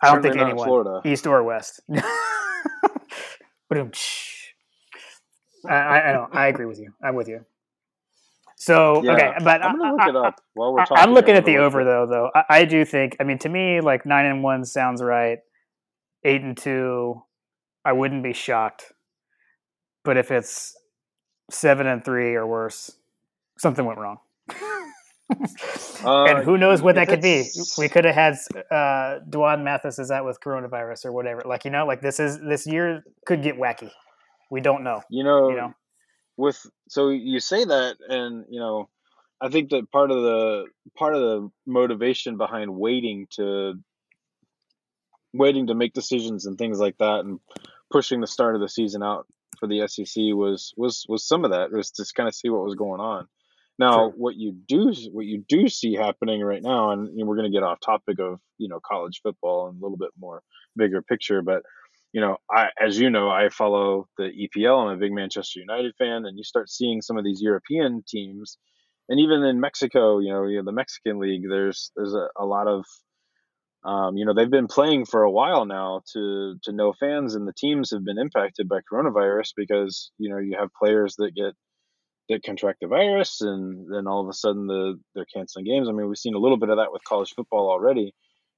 [0.02, 1.00] I don't certainly think anyone, Florida.
[1.08, 1.80] East or West.
[1.88, 3.90] Ba-dum,
[5.68, 6.28] I, I, I know.
[6.32, 6.92] I agree with you.
[7.02, 7.44] I'm with you.
[8.56, 10.96] So Yeah, okay, but I'm gonna look I- it up while we're talking.
[10.98, 12.14] I'm looking at the I'm gonna over look though.
[12.14, 13.16] Though I, I do think.
[13.20, 15.38] I mean, to me, like nine and one sounds right.
[16.24, 17.22] Eight and two,
[17.84, 18.92] I wouldn't be shocked.
[20.04, 20.76] But if it's
[21.50, 22.92] seven and three or worse,
[23.58, 24.18] something went wrong.
[26.04, 27.48] Uh, and who knows what that could be?
[27.78, 28.36] We could have had
[28.70, 31.42] uh, D'Wan Mathis is out with coronavirus or whatever.
[31.46, 33.90] Like you know, like this is this year could get wacky.
[34.50, 35.00] We don't know.
[35.08, 35.74] You know, You know.
[36.36, 38.90] with so you say that, and you know,
[39.40, 43.74] I think that part of the part of the motivation behind waiting to
[45.32, 47.40] waiting to make decisions and things like that, and
[47.90, 49.26] pushing the start of the season out
[49.58, 52.62] for the SEC was was was some of that was to kind of see what
[52.62, 53.26] was going on.
[53.78, 57.56] Now, what you do what you do see happening right now, and we're going to
[57.56, 60.42] get off topic of you know college football and a little bit more
[60.76, 61.62] bigger picture, but
[62.14, 64.84] you know, I as you know, I follow the EPL.
[64.84, 68.56] I'm a big Manchester United fan, and you start seeing some of these European teams,
[69.08, 71.42] and even in Mexico, you know, you know the Mexican league.
[71.48, 72.84] There's there's a, a lot of
[73.84, 77.48] um, you know they've been playing for a while now to to no fans, and
[77.48, 81.54] the teams have been impacted by coronavirus because you know you have players that get
[82.28, 85.88] that contract the virus, and then all of a sudden the they're canceling games.
[85.88, 88.14] I mean, we've seen a little bit of that with college football already,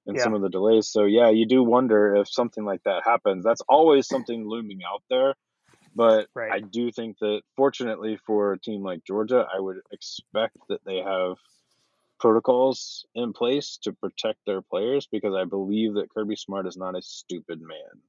[0.07, 0.23] and Yeah.
[0.23, 0.89] some of the delays.
[0.89, 3.45] So yeah, you do wonder if something like that happens.
[3.45, 5.35] That's always something looming out there.
[5.95, 6.53] But Right.
[6.53, 10.99] I do think that fortunately for a team like Georgia, I would expect that they
[10.99, 11.37] have
[12.19, 16.97] protocols in place to protect their players because I believe that Kirby Smart is not
[16.97, 18.03] a stupid man.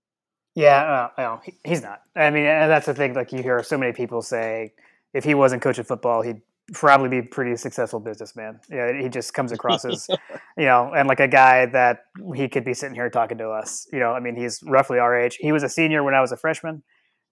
[0.55, 2.01] Yeah, uh, no, he's not.
[2.15, 3.13] I mean, and that's the thing.
[3.13, 4.73] Like you hear so many people say,
[5.13, 6.41] if he wasn't coaching football, he'd
[6.73, 8.59] probably be a pretty successful businessman.
[8.69, 10.07] Yeah, he just comes across as,
[10.57, 11.99] you know, and like a guy that
[12.35, 13.87] he could be sitting here talking to us.
[13.93, 15.37] You know, I mean, he's roughly our age.
[15.39, 16.83] He was a senior when I was a freshman.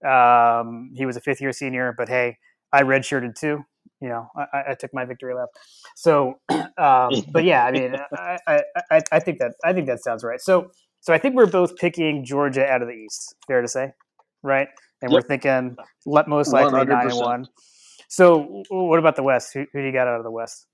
[0.06, 2.38] Um, he was a fifth year senior, but hey,
[2.72, 3.64] I redshirted too.
[4.00, 5.48] You know, I, I- took my victory lap.
[5.96, 8.60] So, um, but yeah, I mean, I, I,
[8.90, 10.40] I, I think that I think that sounds right.
[10.40, 13.36] So, so I think we're both picking Georgia out of the East.
[13.46, 13.92] Fair to say,
[14.42, 14.68] right?
[15.02, 17.48] And we're thinking let most likely nine and one.
[18.08, 19.52] So, what about the West?
[19.52, 20.66] Who, who do you got out of the West?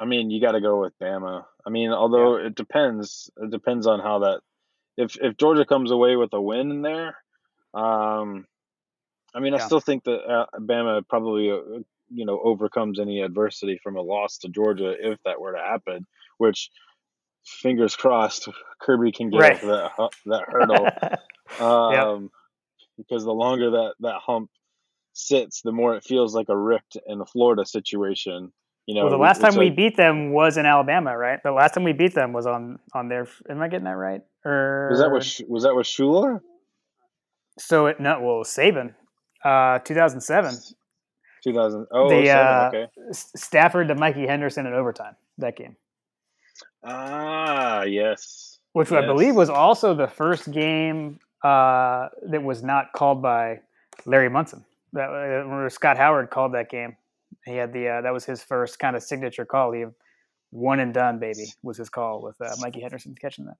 [0.00, 1.44] I mean, you got to go with Bama.
[1.66, 4.40] I mean, although it depends, it depends on how that.
[4.96, 7.16] If if Georgia comes away with a win in there,
[7.74, 8.46] um,
[9.34, 13.78] I mean, I still think that uh, Bama probably uh, you know overcomes any adversity
[13.82, 16.06] from a loss to Georgia if that were to happen.
[16.38, 16.70] Which,
[17.44, 18.48] fingers crossed,
[18.80, 19.60] Kirby can get Right.
[19.60, 20.88] that that hurdle.
[21.58, 22.30] Um,
[22.96, 24.50] because the longer that that hump
[25.12, 28.52] sits, the more it feels like a rift in the Florida situation.
[28.86, 31.42] You know, well, the last time we beat them was in Alabama, right?
[31.42, 33.26] The last time we beat them was on on their.
[33.50, 34.20] Am I getting that right?
[34.44, 36.40] Or was that with was that with Shula?
[37.58, 38.94] So it no, well, Saban,
[39.44, 40.54] uh, 2007,
[41.42, 41.86] 2000.
[41.90, 42.86] Oh, The, 07, uh, okay.
[43.12, 45.16] Stafford to Mikey Henderson in overtime.
[45.38, 45.76] That game,
[46.84, 48.58] Ah, yes.
[48.72, 53.60] which I believe was also the first game uh, that was not called by
[54.04, 54.64] Larry Munson.
[54.92, 56.96] That uh, remember Scott Howard called that game.
[57.44, 59.72] He had the uh, that was his first kind of signature call.
[59.72, 59.84] He
[60.50, 63.56] one and done, baby, was his call with uh, Mikey Henderson catching that.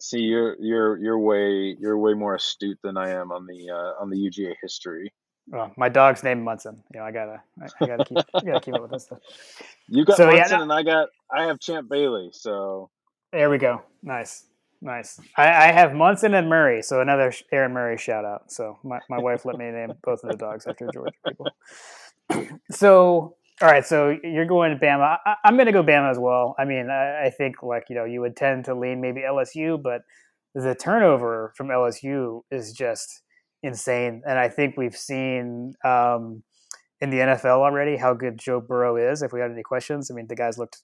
[0.00, 4.00] See, you're you're you're way you're way more astute than I am on the uh,
[4.00, 5.12] on the UGA history.
[5.48, 6.82] Well, my dog's named Munson.
[6.94, 9.18] You know, I gotta, I, gotta keep, I gotta keep up with this stuff.
[9.88, 12.30] You got So, yeah, Munson, no- and I got I have Champ Bailey.
[12.32, 12.90] So
[13.32, 13.82] There we go.
[14.02, 14.44] Nice,
[14.82, 15.18] nice.
[15.36, 18.52] I, I have Munson and Murray, so another Aaron Murray shout out.
[18.52, 21.50] So my, my wife let me name both of the dogs after Georgia people.
[22.70, 25.18] so all right, so you're going to Bama.
[25.24, 26.54] I, I'm going to go Bama as well.
[26.58, 29.80] I mean, I, I think like you know you would tend to lean maybe LSU,
[29.82, 30.02] but
[30.54, 33.22] the turnover from LSU is just
[33.62, 35.74] insane, and I think we've seen.
[35.84, 36.42] Um,
[37.02, 39.22] in the NFL already, how good Joe Burrow is.
[39.22, 40.82] If we had any questions, I mean, the guys looked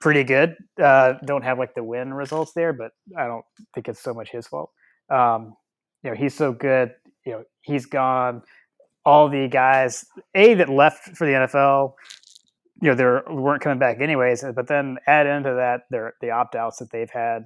[0.00, 0.56] pretty good.
[0.82, 3.44] Uh, don't have like the win results there, but I don't
[3.74, 4.70] think it's so much his fault.
[5.10, 5.54] Um,
[6.02, 6.92] you know, he's so good.
[7.24, 8.42] You know, he's gone
[9.04, 11.94] all the guys a that left for the NFL,
[12.82, 14.44] you know, they weren't coming back anyways.
[14.54, 17.44] But then add into that their the opt outs that they've had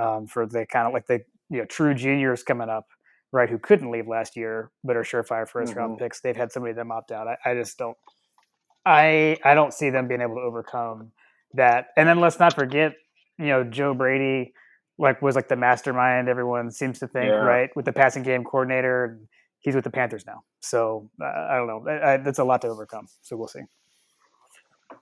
[0.00, 2.86] um, for the kind of like the you know true juniors coming up,
[3.30, 3.48] right?
[3.50, 5.76] Who couldn't leave last year but are surefire 1st Mhm.
[5.76, 6.20] round picks.
[6.20, 7.28] They've had somebody of them opt out.
[7.28, 7.96] I, I just don't.
[8.84, 11.12] I I don't see them being able to overcome
[11.54, 11.86] that.
[11.96, 12.92] And then let's not forget,
[13.38, 14.52] you know, Joe Brady
[14.98, 16.28] like was like the mastermind.
[16.28, 17.36] Everyone seems to think Yeah.
[17.36, 19.20] right with the passing game coordinator.
[19.60, 21.86] He's with the Panthers now, so uh, I don't know.
[21.88, 23.06] I, I, that's a lot to overcome.
[23.22, 23.60] So we'll see.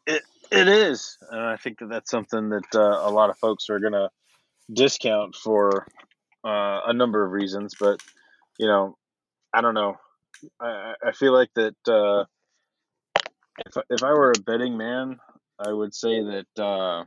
[0.07, 3.71] It It is, and I think that that's something that uh, a lot of folks
[3.71, 4.11] are gonna
[4.73, 5.87] discount for
[6.45, 7.75] uh, a number of reasons.
[7.79, 8.01] But
[8.59, 8.97] you know,
[9.55, 9.97] I don't know.
[10.61, 12.25] I, I I feel like that uh,
[13.67, 15.19] if if I were a betting man,
[15.61, 17.05] I would say that uh,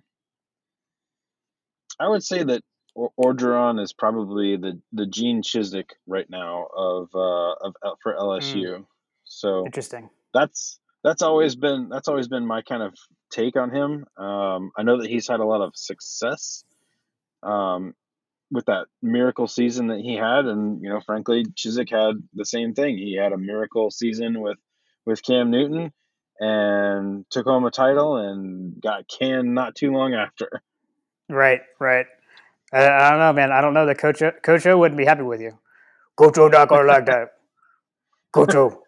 [1.99, 2.61] I would say that
[2.95, 8.85] or- Orgeron is probably the the Gene Chizik right now of uh, of for LSU.
[9.25, 10.09] So Interesting.
[10.33, 12.93] that's that's always been that's always been my kind of
[13.31, 14.05] take on him.
[14.17, 16.63] Um, I know that he's had a lot of success
[17.41, 17.95] um,
[18.51, 22.73] with that miracle season that he had, and you know, frankly, Chiswick had the same
[22.73, 22.97] thing.
[22.97, 24.57] He had a miracle season with
[25.05, 25.91] with Cam Newton
[26.39, 30.61] and took home a title and got canned not too long after.
[31.29, 32.05] Right, right.
[32.73, 33.51] I, I don't know, man.
[33.51, 33.85] I don't know.
[33.85, 35.57] The coach, Coach O wouldn't be happy with you.
[36.15, 37.29] Coach O not gonna like that.
[38.31, 38.81] Coach O,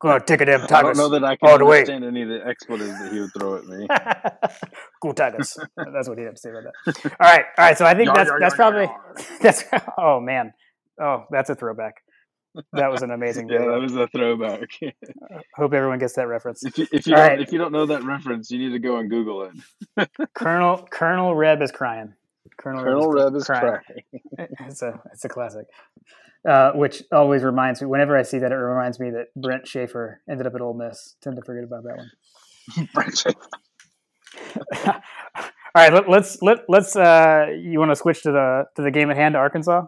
[0.00, 1.78] gonna take a damn I don't know that I can all the way.
[1.78, 3.86] understand any of the expletives that he would throw at me.
[5.02, 5.56] cool Tigers.
[5.76, 7.06] That's what he'd have to say about that.
[7.20, 7.78] All right, all right.
[7.78, 9.64] So I think Yar, that's yar, that's yar, probably that's.
[9.98, 10.52] Oh man.
[11.00, 12.02] Oh, that's a throwback.
[12.72, 13.72] That was an amazing Yeah, video.
[13.72, 14.68] that was a throwback.
[15.56, 16.64] Hope everyone gets that reference.
[16.64, 17.40] if you if you don't, right.
[17.40, 19.48] if you don't know that reference, you need to go and Google
[19.96, 20.10] it.
[20.34, 22.12] Colonel Colonel Reb is crying.
[22.58, 23.80] Colonel, Colonel Reb is crying.
[23.86, 24.48] crying.
[24.68, 25.66] It's a it's a classic.
[26.46, 27.86] Uh, which always reminds me.
[27.86, 31.14] Whenever I see that, it reminds me that Brent Schaeffer ended up at Ole Miss.
[31.22, 32.88] Tend to forget about that one.
[32.92, 33.48] Brent Schaeffer.
[35.74, 36.96] All right, let, let's let let's.
[36.96, 39.86] Uh, you want to switch to the to the game at hand to Arkansas?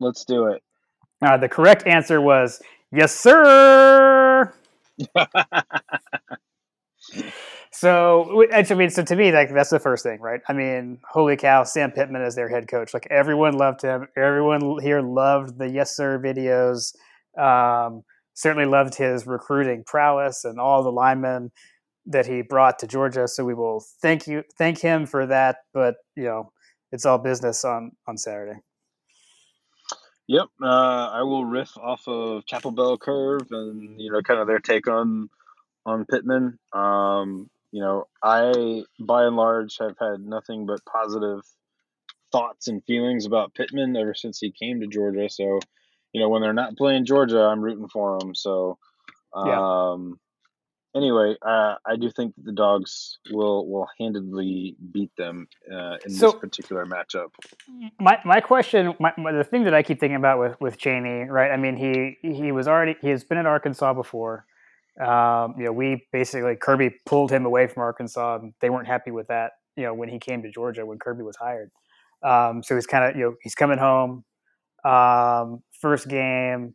[0.00, 0.62] Let's do it.
[1.22, 2.60] Uh, the correct answer was
[2.92, 4.52] yes, sir.
[7.80, 10.40] So, I mean, so to me, like that's the first thing, right?
[10.48, 12.92] I mean, holy cow, Sam Pittman is their head coach.
[12.92, 14.06] Like everyone loved him.
[14.18, 16.94] Everyone here loved the yes sir videos.
[17.40, 18.02] Um,
[18.34, 21.52] certainly loved his recruiting prowess and all the linemen
[22.04, 23.26] that he brought to Georgia.
[23.26, 25.56] So we will thank you, thank him for that.
[25.72, 26.52] But you know,
[26.92, 28.60] it's all business on on Saturday.
[30.30, 34.46] Yep, uh, I will riff off of Chapel Bell Curve and you know kind of
[34.46, 35.28] their take on
[35.84, 36.56] on Pittman.
[36.72, 41.40] Um, you know, I by and large have had nothing but positive
[42.30, 45.28] thoughts and feelings about Pittman ever since he came to Georgia.
[45.28, 45.58] So,
[46.12, 48.32] you know, when they're not playing Georgia, I'm rooting for them.
[48.36, 48.78] So,
[49.34, 49.58] Yeah.
[49.62, 50.20] um,
[50.94, 56.10] anyway, uh, I do think that the dogs will will handedly beat them uh, in
[56.10, 57.28] So- this particular matchup.
[58.00, 61.24] my my question, my, my, the thing that I keep thinking about with with Chaney,
[61.28, 61.50] right?
[61.50, 64.46] I mean, he he was already he has been at Arkansas before.
[65.00, 69.10] Um, you know, we basically Kirby pulled him away from Arkansas, and they weren't happy
[69.10, 69.52] with that.
[69.76, 71.70] You know, when he came to Georgia, when Kirby was hired,
[72.22, 74.24] um, so he's kind of you know he's coming home.
[74.84, 76.74] Um, first game,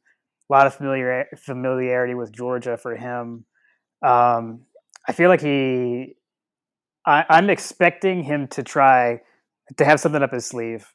[0.50, 3.46] a lot of familiar familiarity with Georgia for him.
[4.06, 4.62] Um,
[5.08, 6.16] I feel like he,
[7.06, 9.22] I, I'm expecting him to try
[9.78, 10.86] to have something up his sleeve,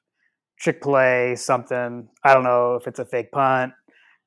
[0.58, 2.08] trick play, something.
[2.24, 3.72] I don't know if it's a fake punt.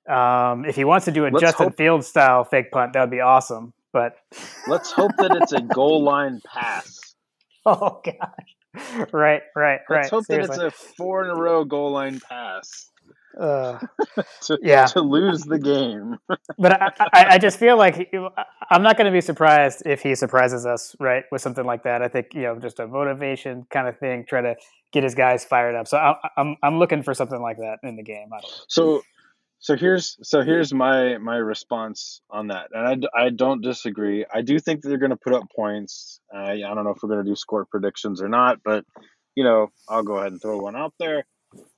[0.10, 3.00] Um, if he wants to do a Let's Justin hope- Fields style fake punt, that
[3.02, 3.74] would be awesome.
[3.94, 4.18] But
[4.68, 7.00] Let's hope that it's a goal line pass.
[7.66, 9.80] oh gosh, right, right, right.
[9.90, 10.58] Let's hope Seriously.
[10.58, 12.90] that it's a four in a row goal line pass
[13.40, 13.80] Uh,
[14.44, 14.86] to, Yeah.
[14.88, 16.18] to lose the game.
[16.58, 18.28] but I, I, I just feel like he-
[18.70, 22.02] I'm not going to be surprised if he surprises us, right, with something like that.
[22.02, 24.56] I think you know, just a motivation kind of thing, try to
[24.92, 25.88] get his guys fired up.
[25.88, 28.30] So I, I'm I'm looking for something like that in the game.
[28.32, 28.58] I don't know.
[28.68, 29.02] So,
[29.60, 34.26] so here's so here's my my response on that, and i, I don't disagree.
[34.32, 36.20] I do think that they're going to put up points.
[36.34, 38.86] Uh, I don't know if we're going to do score predictions or not, but
[39.36, 41.26] you know, I'll go ahead and throw one out there.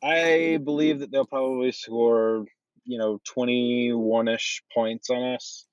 [0.03, 2.45] I believe that they'll probably score,
[2.83, 5.65] you know, twenty one ish points on us.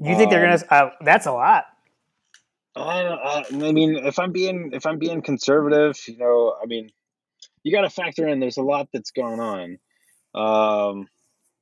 [0.00, 0.84] You think they're Um, gonna?
[0.84, 1.64] Uh, that's a lot.
[2.76, 6.90] I, I mean, if I'm being if I'm being conservative, you know, I mean,
[7.62, 9.78] you got to factor in there's a lot that's going on.
[10.34, 11.08] Um,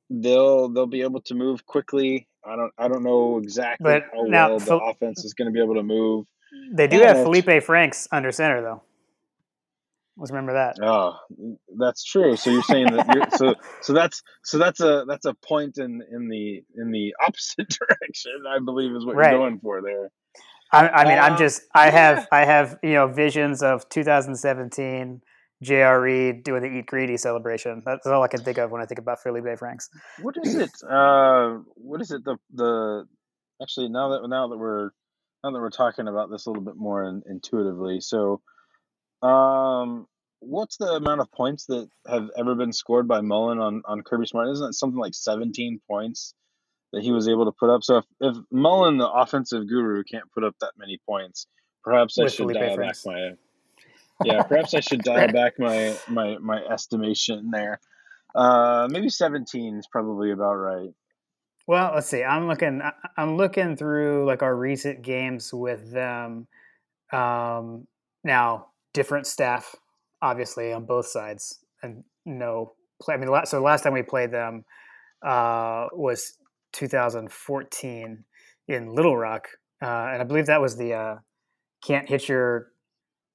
[0.09, 2.27] they'll they'll be able to move quickly.
[2.45, 5.47] I don't I don't know exactly But how now, well the Phil- offense is going
[5.47, 6.25] to be able to move.
[6.71, 8.81] They do Yeah, have Felipe Franks under center though.
[10.17, 10.75] Let's remember that.
[10.81, 11.17] Oh,
[11.77, 12.35] that's true.
[12.35, 16.01] So you're saying that you're, so so that's so that's a that's a point in
[16.11, 18.31] in the in the opposite direction.
[18.47, 19.31] I believe is what Right.
[19.31, 20.09] you're going for there.
[20.71, 22.27] I, I mean, I'm Uh, just, I have.
[22.31, 25.21] I have, you know, visions of 2017
[25.63, 27.81] JRE doing the Eat Greedy celebration.
[27.85, 29.89] That's all I can think of when I think about Philly Bay Franks.
[30.21, 30.71] What is it?
[30.87, 32.23] Uh, what is it?
[32.25, 33.05] The the
[33.61, 34.89] actually now that now that we're
[35.43, 37.99] now that we're talking about this a little bit more in, intuitively.
[38.01, 38.41] So,
[39.23, 40.07] um,
[40.39, 44.27] what's the amount of points that have ever been scored by Mullen on on Kirby
[44.27, 44.49] Smart?
[44.49, 46.33] Isn't it something like 17 points
[46.91, 47.83] that he was able to put up?
[47.83, 51.47] So if, if Mullen, the offensive guru, can't put up that many points,
[51.83, 53.31] perhaps I With should Felipe dial back my
[54.23, 57.79] yeah, perhaps I should dial back my my my estimation there.
[58.35, 60.89] Uh, maybe 17 is probably about right.
[61.67, 62.23] Well, let's see.
[62.23, 62.81] I'm looking.
[63.15, 66.47] I'm looking through like our recent games with them.
[67.11, 67.87] Um,
[68.23, 69.75] now, different staff,
[70.21, 73.15] obviously, on both sides, and no play.
[73.15, 74.65] I mean, so the last time we played them
[75.25, 76.37] uh, was
[76.73, 78.23] 2014
[78.67, 79.47] in Little Rock,
[79.81, 81.15] uh, and I believe that was the uh,
[81.85, 82.67] "Can't Hit Your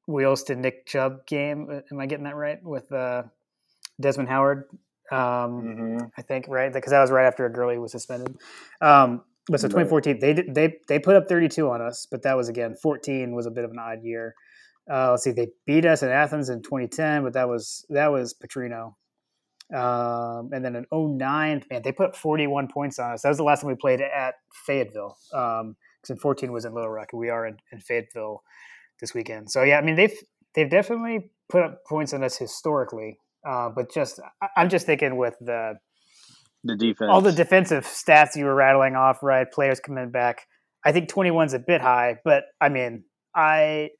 [0.07, 1.69] Wheels to Nick Chubb" game.
[1.71, 3.25] Uh, Am I getting that right with uh,
[4.01, 4.65] Desmond Howard?
[5.11, 6.73] Um, hmm I think, right?
[6.73, 8.37] Because that was right after a Gurley was suspended.
[8.81, 12.37] Um, but so 2014, they did, they they put up 32 on us, but that
[12.37, 14.35] was again 14 was a bit of an odd year.
[14.91, 18.35] Uh, let's see, they beat us in Athens in 2010, but that was that was
[18.35, 18.95] Petrino.
[19.75, 23.23] Um, and then in 09, man, they put 41 points on us.
[23.23, 24.35] That was the last time we played at
[24.67, 25.17] Fayetteville.
[25.35, 27.09] Um, because in 14 was in Little Rock.
[27.13, 28.43] We are in, in Fayetteville
[29.01, 29.51] this weekend.
[29.51, 30.17] So yeah, I mean they've
[30.55, 33.19] they've definitely put up points on us historically.
[33.47, 34.21] Uh, but just
[34.57, 35.75] I'm just thinking with the
[36.65, 37.09] The defense.
[37.11, 39.51] all the defensive stats you were rattling off, right?
[39.51, 40.47] Players coming back.
[40.85, 43.91] I think 21's a bit high, but I mean, I,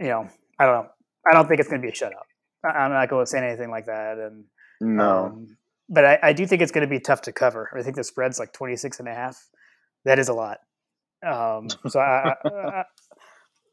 [0.00, 0.28] you know,
[0.58, 0.90] I don't know.
[1.28, 2.24] I don't think it's going to be a shutout.
[2.64, 4.18] I- I'm not going to say anything like that.
[4.18, 4.44] And,
[4.80, 5.26] no.
[5.26, 5.56] um,
[5.88, 7.70] but I, I do think it's going to be tough to cover.
[7.76, 9.38] I think the spread's like 26 and a half.
[10.04, 10.58] That is a lot.
[11.26, 12.84] Um, so I, I, I,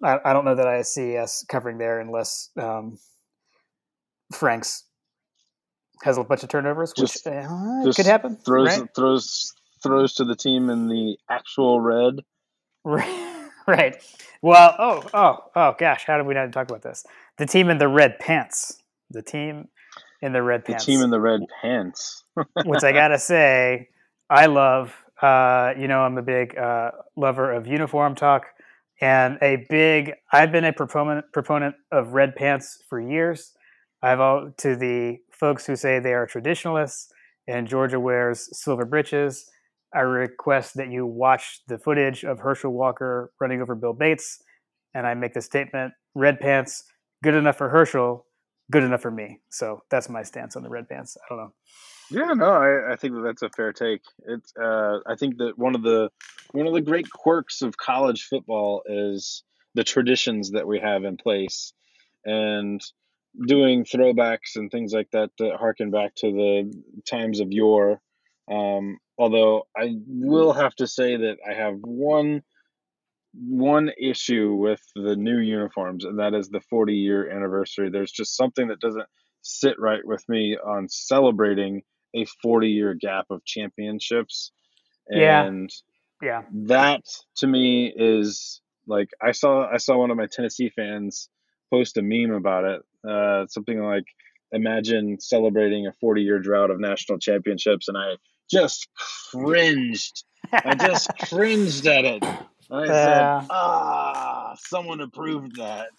[0.03, 2.97] I, I don't know that I see us covering there unless um,
[4.33, 4.83] Franks
[6.03, 8.35] has a bunch of turnovers, which Just- uh, just could happen.
[8.37, 8.89] throws right?
[8.95, 9.53] throws
[9.83, 12.15] throws to the team in the actual red.
[12.83, 13.34] Right.
[13.77, 14.01] right.
[14.41, 17.05] Well, oh, oh, oh, gosh, how did we not talk about this?
[17.37, 18.81] The team in the red pants.
[19.09, 19.69] The team
[20.21, 20.85] in the red pants.
[20.85, 22.23] The team in the red pants.
[22.65, 23.89] which I gotta say,
[24.29, 24.93] I love.
[25.21, 28.47] Uh, you know, I'm a big uh, lover of uniform talk,
[29.01, 30.13] and a big.
[30.31, 33.53] I've been a proponent proponent of red pants for years.
[34.01, 37.11] I've all to the folks who say they are traditionalists
[37.47, 39.49] and Georgia wears silver breeches.
[39.95, 44.41] I request that you watch the footage of Herschel Walker running over Bill Bates,
[44.93, 46.83] and I make the statement: red pants,
[47.23, 48.25] good enough for Herschel,
[48.71, 49.39] good enough for me.
[49.49, 51.17] So that's my stance on the red pants.
[51.17, 51.53] I don't know.
[52.11, 54.01] Yeah, no, I, I think that that's a fair take.
[54.27, 56.09] It's uh, I think that one of the
[56.51, 59.43] one of the great quirks of college football is
[59.73, 61.73] the traditions that we have in place,
[62.23, 62.81] and
[63.47, 66.73] doing throwbacks and things like that that harken back to the
[67.09, 68.01] times of yore.
[68.51, 72.43] Um, although I will have to say that I have one
[73.37, 77.89] one issue with the new uniforms, and that is the 40 year anniversary.
[77.89, 79.07] There's just something that doesn't
[79.41, 81.81] sit right with me on celebrating
[82.15, 84.51] a 40 year gap of championships.
[85.09, 85.43] Yeah.
[85.43, 85.69] And
[86.21, 86.43] Yeah.
[86.51, 87.03] that
[87.37, 91.29] to me is like I saw I saw one of my Tennessee fans
[91.71, 92.81] post a meme about it.
[93.07, 94.05] Uh, something like
[94.51, 98.15] imagine celebrating a 40 year drought of national championships and I
[98.49, 98.87] just
[99.31, 100.23] cringed.
[100.53, 102.23] I just cringed at it.
[102.71, 103.41] I Yeah.
[103.41, 105.89] said, "Ah, someone approved that."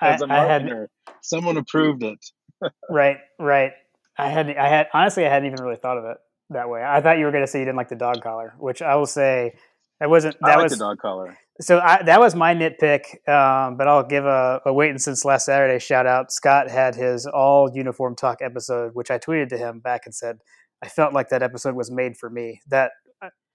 [0.00, 0.86] I, As a I had
[1.22, 2.18] someone approved it.
[2.90, 3.72] right, right.
[4.18, 6.18] I had, I had honestly, I hadn't even really thought of it
[6.50, 6.82] that way.
[6.84, 8.96] I thought you were going to say you didn't like the dog collar, which I
[8.96, 9.54] will say
[9.98, 10.36] that wasn't.
[10.42, 11.38] I That like was the dog collar.
[11.62, 11.78] so.
[11.78, 13.26] I, that was my nitpick.
[13.26, 16.32] Um, but I'll give a, a wait and since last Saturday shout out.
[16.32, 20.40] Scott had his all uniform talk episode, which I tweeted to him back and said
[20.82, 22.60] I felt like that episode was made for me.
[22.68, 22.92] That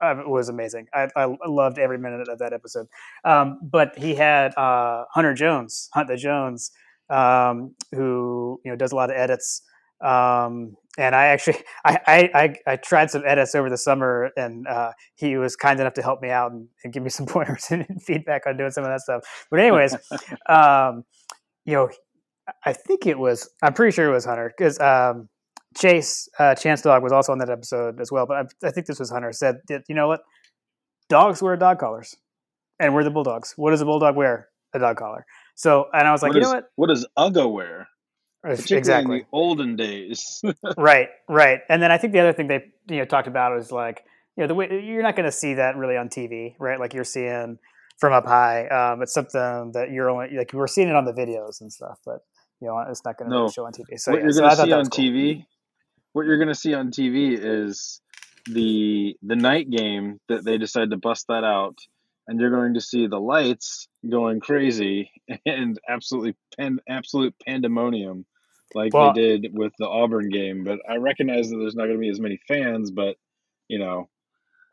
[0.01, 0.88] uh, was amazing.
[0.93, 2.88] I, I loved every minute of that episode.
[3.23, 6.71] Um, but he had uh, Hunter Jones, Hunt the Jones,
[7.09, 9.61] um, who you know does a lot of edits.
[10.03, 14.67] Um, and I actually I, I, I, I tried some edits over the summer, and
[14.67, 17.67] uh, he was kind enough to help me out and, and give me some pointers
[17.71, 19.23] and feedback on doing some of that stuff.
[19.49, 19.95] But anyways,
[20.49, 21.03] um,
[21.65, 21.89] you know,
[22.65, 25.30] I think it was I'm pretty sure it was Hunter because um,
[25.78, 28.26] Chase uh, Chance Dog was also on that episode as well.
[28.26, 30.21] But I, I think this was Hunter said that you know what,
[31.09, 32.15] dogs wear dog collars,
[32.80, 33.53] and we're the bulldogs.
[33.57, 34.47] What does a bulldog wear?
[34.73, 35.26] A dog collar.
[35.55, 36.65] So and I was like, What you is- know what?
[36.76, 37.88] What does Uga wear?
[38.47, 40.41] exactly in the olden days.
[40.78, 41.61] right, right.
[41.67, 44.03] And then I think the other thing they you know talked about was like
[44.38, 46.80] you know the way you're not going to see that really on TV, right?
[46.80, 47.57] Like you're seeing
[47.99, 48.67] from up high.
[48.67, 51.97] Um, it's something that you're only like we're seeing it on the videos and stuff,
[52.05, 52.19] but
[52.61, 53.49] you know it's not going to No.
[53.49, 53.97] show on TV.
[53.97, 55.05] So yeah, you're so going I to thought see on cool.
[55.05, 55.45] TV,
[56.16, 57.99] what you're going to see on TV is
[58.45, 61.78] the the night game that they decide to bust that out,
[62.26, 65.11] and you're going to see the lights going crazy
[65.45, 68.26] and absolutely pan, absolute pandemonium,
[68.74, 70.63] like Well- they did with the Auburn game.
[70.63, 73.18] But I recognize that there's not going to be as many fans, but
[73.68, 74.07] you know,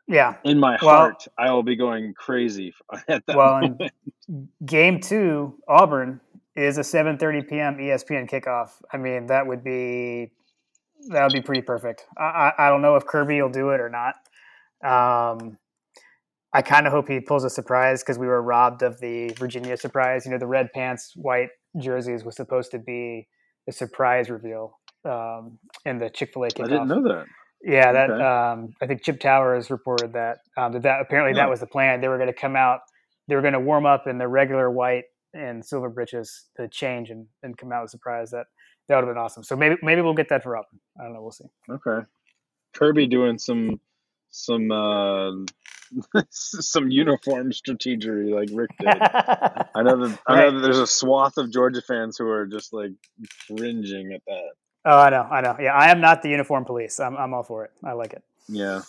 [0.07, 0.35] Yeah.
[0.45, 2.73] in my Well- heart, I will be going crazy
[3.09, 3.91] at that Well, moment.
[4.29, 6.21] and game two, Auburn
[6.55, 7.77] is a 7:30 p.m.
[7.79, 8.69] ESPN kickoff.
[8.93, 10.31] I mean, that would be
[11.09, 12.05] that would be pretty perfect.
[12.17, 12.23] I,
[12.57, 14.15] I, I don't know if Kirby will do it or not.
[14.83, 15.57] Um,
[16.53, 19.75] I kind of hope he pulls a surprise because we were robbed of the Virginia
[19.77, 20.25] surprise.
[20.25, 21.49] You know, the red pants, white
[21.79, 23.27] jerseys was supposed to be
[23.67, 26.65] a surprise reveal um, in the Chick Fil A kickoff.
[26.65, 27.25] I didn't know that.
[27.63, 28.23] Yeah, that Okay.
[28.23, 31.49] um, I think Chip Towers reported that um, that, that apparently that Oh.
[31.49, 32.01] was the plan.
[32.01, 32.81] They were going to come out,
[33.27, 37.09] they were going to warm up in the regular white and silver breeches to change
[37.09, 38.31] and, and come out with a surprise.
[38.31, 38.45] That
[38.87, 39.43] that would have been awesome.
[39.43, 40.79] So maybe maybe we'll get that for Auburn.
[40.99, 41.21] I don't know.
[41.21, 41.45] We'll see.
[41.69, 42.05] Okay.
[42.73, 43.79] Kirby doing some
[44.31, 45.31] some uh,
[46.29, 48.89] some uniform strategery like Richt did.
[49.75, 50.51] I know that I Right.
[50.51, 52.91] know that there's a swath of Georgia fans who are just like
[53.47, 54.49] cringing at that.
[54.85, 55.55] oh, I know, I know.
[55.59, 56.99] Yeah, I am not the uniform police.
[56.99, 57.71] I'm I'm all for it.
[57.83, 58.23] I like it.
[58.47, 58.81] Yeah.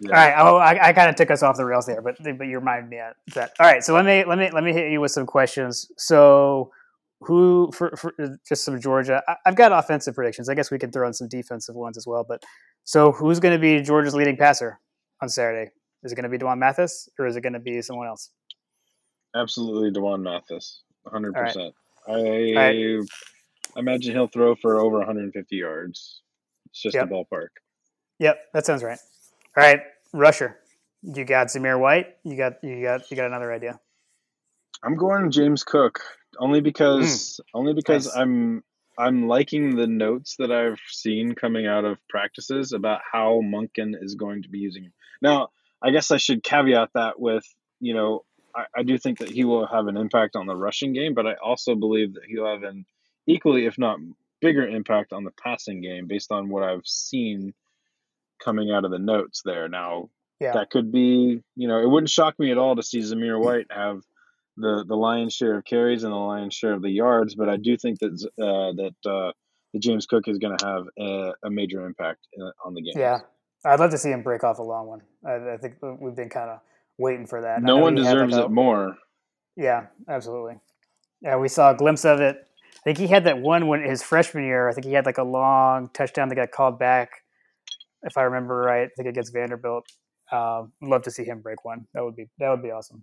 [0.00, 0.10] Yeah.
[0.10, 0.34] All right.
[0.38, 2.88] Oh, I, I kind of took us off the rails there, but but you reminded
[2.88, 3.52] me of that.
[3.58, 3.82] All right.
[3.82, 5.90] So let me let me let me hit you with some questions.
[5.96, 6.70] So
[7.20, 9.22] who for, for uh, just some Georgia?
[9.28, 10.48] I, I've got offensive predictions.
[10.48, 12.24] I guess we can throw in some defensive ones as well.
[12.28, 12.42] But
[12.84, 14.80] so who's going to be Georgia's leading passer
[15.22, 15.70] on Saturday?
[16.04, 18.30] Is it going to be D'Wan Mathis or is it going to be someone else?
[19.34, 20.82] Absolutely D'Wan Mathis.
[21.06, 21.34] 100%.
[21.34, 21.66] right.
[22.08, 23.00] I right.
[23.76, 26.22] imagine he'll throw for over 150 yards.
[26.70, 27.06] It's just Yep.
[27.06, 27.48] a ballpark.
[28.18, 28.98] Yep, that sounds right.
[29.56, 29.80] All right,
[30.12, 30.58] Rusher.
[31.02, 32.16] You got Zamir White.
[32.24, 33.78] You got you got you got another idea.
[34.82, 36.00] I'm going James Cook
[36.38, 37.58] only because hmm.
[37.58, 38.16] only because Nice.
[38.16, 38.64] I'm
[38.98, 44.16] I'm liking the notes that I've seen coming out of practices about how Monken is
[44.16, 44.92] going to be using him.
[45.22, 47.44] Now, I guess I should caveat that with
[47.80, 48.24] you know
[48.54, 51.26] I, I do think that he will have an impact on the rushing game, but
[51.26, 52.86] I also believe that he'll have an
[53.26, 53.98] equally, if not
[54.40, 57.54] bigger, impact on the passing game based on what I've seen
[58.42, 59.68] coming out of the notes there.
[59.68, 60.10] Now,
[60.40, 60.52] Yeah.
[60.52, 63.66] that could be you know it wouldn't shock me at all to see Zamir White
[63.70, 64.02] have
[64.58, 67.56] the the lion's share of carries and the lion's share of the yards, but I
[67.56, 69.32] do think that uh, that uh,
[69.72, 72.94] the James Cook is going to have a, a major impact in, on the game.
[72.96, 73.20] Yeah,
[73.64, 75.00] I'd love to see him break off a long one.
[75.26, 76.60] I, I think we've been kind of
[76.98, 77.62] waiting for that.
[77.62, 78.96] No one he had, like, deserves it more.
[79.56, 80.56] Yeah, absolutely.
[81.22, 82.36] Yeah, we saw a glimpse of it.
[82.76, 84.68] I think he had that one when his freshman year.
[84.68, 87.10] I think he had like a long touchdown that got called back,
[88.02, 88.86] if I remember right.
[88.86, 89.86] I think against Vanderbilt.
[90.30, 91.86] Um, love to see him break one.
[91.94, 93.02] That would be that would be awesome.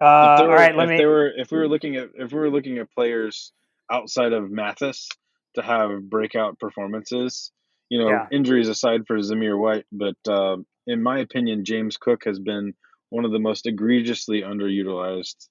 [0.00, 0.96] Uh, if all were, right, let if me.
[0.96, 3.52] they were if we were looking at if we were looking at players
[3.90, 5.08] outside of Mathis
[5.54, 7.50] to have breakout performances,
[7.88, 8.26] you know, Yeah.
[8.30, 12.74] injuries aside for Zamir White, but uh, in my opinion, James Cook has been
[13.10, 15.48] one of the most egregiously underutilized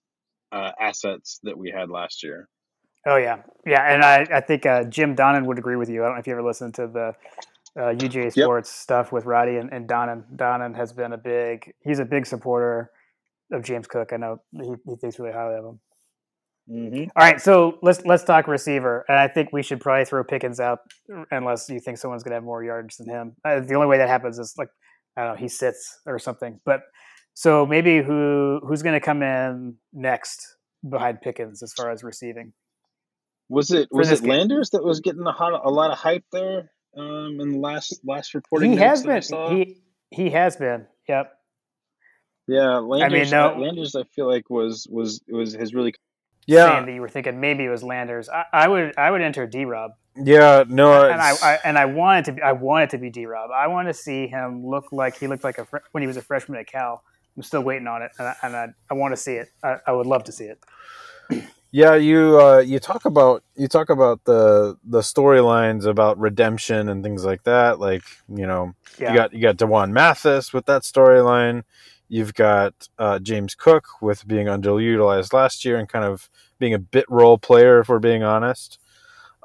[0.51, 2.47] uh, assets that we had last year.
[3.05, 6.03] Oh yeah, yeah, and I I think uh, Jim Donnan would agree with you.
[6.03, 7.15] I don't know if you ever listened to the
[7.81, 10.23] uh, UGA Sports stuff with Roddy and, and Donnan.
[10.35, 11.73] Donnan has been a big.
[11.83, 12.91] He's a big supporter
[13.51, 14.13] of James Cook.
[14.13, 15.79] I know he, he thinks really highly of him.
[16.69, 17.03] Mm-hmm.
[17.15, 20.59] All right, so let's let's talk receiver, and I think we should probably throw Pickens
[20.59, 20.79] out
[21.31, 23.35] unless you think someone's going to have more yards than him.
[23.45, 24.67] Uh, the only way that happens is like
[25.15, 26.59] I don't know, he sits or something.
[26.65, 26.81] But
[27.33, 30.45] so maybe who who's going to come in next
[30.87, 32.53] behind Pickens as far as receiving?
[33.49, 34.31] Was it was it game.
[34.31, 37.99] Landers that was getting a, hot, a lot of hype there um, in the last
[38.05, 38.71] last reporting?
[38.71, 39.21] He has been.
[39.49, 39.81] He
[40.11, 40.85] he has been.
[41.07, 41.31] Yep.
[42.47, 43.31] Yeah, Landers.
[43.31, 45.93] no- uh, Landers, I feel like was was was has really
[46.45, 48.29] Yeah, Saying that you were thinking maybe it was Landers.
[48.29, 51.85] I, I would I would enter D Rob, yeah, no, and I, I and I
[51.85, 53.51] wanted to be I wanted to be D Rob.
[53.51, 56.17] I want to see him look like he looked like a fr- when he was
[56.17, 57.03] a freshman at Cal.
[57.35, 59.49] I'm still waiting on it, and I, and I, I want to see it.
[59.63, 60.59] I, I would love to see it.
[61.71, 67.03] Yeah, you uh, you talk about you talk about the the storylines about redemption and
[67.03, 67.79] things like that.
[67.79, 69.11] Like you know, Yeah.
[69.11, 71.63] you got you got D'Wan Mathis with that storyline.
[72.09, 76.29] You've got uh, James Cook with being underutilized last year and kind of
[76.59, 78.79] being a bit role player, if we're being honest.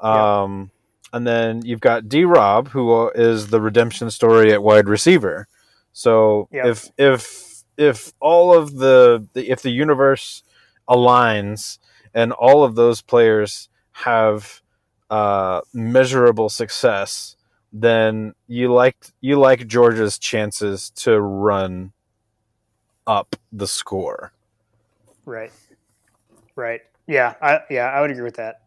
[0.01, 0.41] Yeah.
[0.43, 0.71] Um,
[1.11, 5.47] and then you've got D Rob, who is the redemption story at wide receiver.
[5.91, 6.65] So Yep.
[6.65, 10.43] if if if all of the, the if the universe
[10.89, 11.79] aligns
[12.13, 14.61] and all of those players have
[15.09, 17.35] uh, measurable success,
[17.71, 21.93] then you like you like Georgia's chances to run
[23.07, 24.33] up the score.
[25.25, 25.51] Right.
[26.55, 26.81] Right.
[27.07, 27.33] Yeah.
[27.41, 28.61] I yeah, I would agree with that.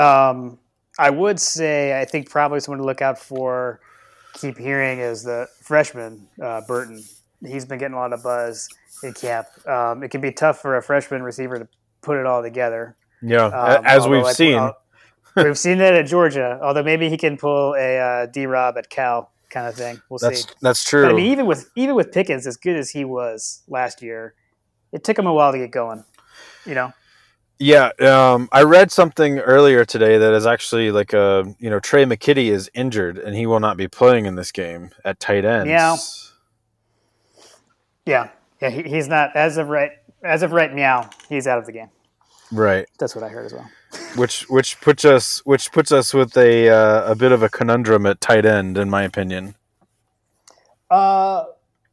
[0.00, 0.58] Um
[0.98, 3.80] I would say I think probably someone to look out for
[4.34, 7.02] keep hearing is the freshman, uh, Burton.
[7.44, 8.68] He's been getting a lot of buzz
[9.02, 9.46] in camp.
[9.66, 11.68] Um, it can be tough for a freshman receiver to
[12.00, 12.96] put it all together.
[13.22, 14.70] Yeah, Um, as we've seen.
[15.36, 16.58] we've seen that at Georgia.
[16.62, 20.02] Although maybe he can pull a uh, D Rob at Cal kind of thing.
[20.10, 20.50] We'll that's see.
[20.62, 21.10] that's But true.
[21.10, 24.34] I mean, even with even with Pickens, as good as he was last year,
[24.92, 26.04] it took him a while to get going.
[26.66, 26.92] You know,
[27.58, 32.04] Yeah, um, I read something earlier today that is actually like a you know Tre'
[32.04, 35.70] McKitty is injured and he will not be playing in this game at tight end.
[35.70, 35.96] Meow.
[38.06, 38.30] yeah,
[38.62, 38.70] yeah.
[38.70, 39.92] He, he's not as of right
[40.24, 41.10] as of right meow.
[41.30, 41.90] He's out of the game.
[42.54, 43.68] Right, That's what I heard as well.
[44.16, 48.06] which which puts us which puts us with a uh, a bit of a conundrum
[48.06, 49.54] at tight end, in my opinion.
[50.90, 51.44] Uh,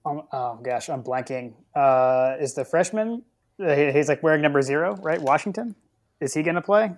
[0.05, 1.53] um, oh gosh, I'm blanking.
[1.75, 3.23] Uh, is the freshman?
[3.57, 5.21] he- He's like wearing number zero, right?
[5.21, 5.75] Washington.
[6.19, 6.91] Is he going to play?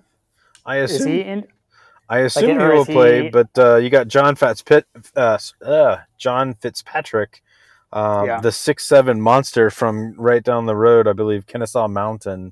[0.65, 1.47] I Is assume he in?
[2.09, 4.85] I assume like, he will is play, but uh, you got John Fitzpit,
[5.15, 7.41] uh, uh, John Fitzpatrick,
[7.93, 8.41] um, Yeah.
[8.41, 12.51] the six seven monster from right down the road, I believe, Kennesaw Mountain.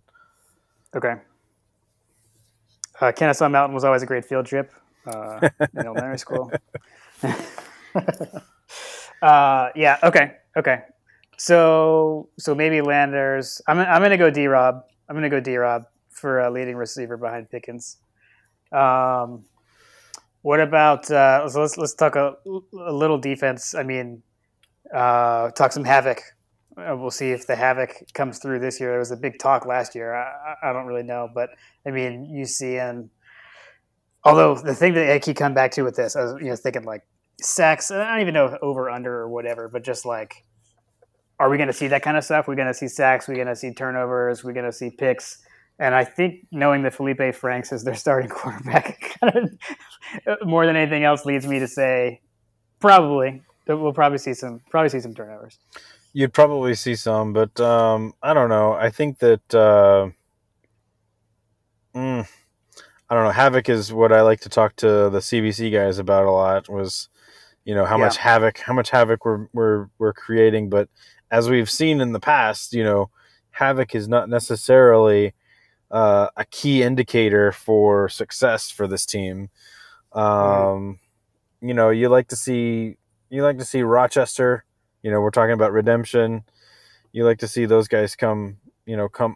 [0.95, 1.15] Okay.
[2.99, 4.71] Uh, Kennesaw Mountain was always a great field trip
[5.07, 6.51] uh, in elementary school.
[9.21, 9.97] uh, yeah.
[10.03, 10.33] Okay.
[10.55, 10.81] Okay.
[11.37, 13.61] So so maybe Landers.
[13.67, 14.83] I'm I'm gonna go D Rob.
[15.09, 17.97] I'm gonna go D Rob for a leading receiver behind Pickens.
[18.71, 19.45] Um,
[20.43, 22.35] what about uh, so let's let's talk a,
[22.77, 23.73] a little defense.
[23.73, 24.21] I mean,
[24.93, 26.21] uh, talk some havoc.
[26.77, 28.91] Uh, we'll see if the havoc comes through this year.
[28.91, 30.15] There was a big talk last year.
[30.15, 31.49] I, I don't really know, but
[31.85, 33.09] I mean, you see, and
[34.23, 36.55] although the thing that I keep coming back to with this, I was you know
[36.55, 37.03] thinking like
[37.41, 37.91] sacks.
[37.91, 40.45] I don't even know if over under or whatever, but just like,
[41.39, 42.47] are we going to see that kind of stuff?
[42.47, 43.27] We're going to see sacks.
[43.27, 44.43] We're going to see turnovers.
[44.43, 45.43] We're going to see picks.
[45.79, 49.57] And I think knowing that Felipe Franks is their starting quarterback, kind
[50.27, 52.21] of more than anything else, leads me to say
[52.79, 55.59] probably we'll probably see some probably see some turnovers.
[56.13, 58.73] You'd probably see some, but um, I don't know.
[58.73, 60.09] I think that uh,
[61.95, 62.27] mm,
[63.09, 63.31] I don't know.
[63.31, 66.69] Havoc is what I like to talk to the CBC guys about a lot.
[66.69, 67.09] Was
[67.65, 68.05] you know how Yeah.
[68.05, 70.69] much havoc, how much havoc we're we're we're creating.
[70.69, 70.89] But
[71.31, 73.09] as we've seen in the past, you know,
[73.51, 75.33] havoc is not necessarily
[75.91, 79.49] uh, a key indicator for success for this team.
[80.13, 80.99] Um,
[81.61, 82.97] You know, you like to see
[83.29, 84.65] you like to see Rochester.
[85.03, 86.43] You know, we're talking about redemption.
[87.11, 88.57] You like to see those guys come.
[88.85, 89.35] You know, come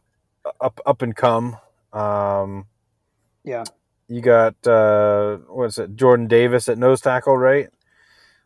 [0.62, 1.58] up up and come.
[1.94, 2.66] Um,
[3.44, 3.64] Yeah.
[4.08, 5.96] you got uh, what's it?
[5.96, 7.70] Jordan Davis at nose tackle, right?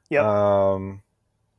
[0.10, 0.22] Yeah.
[0.74, 1.02] Um,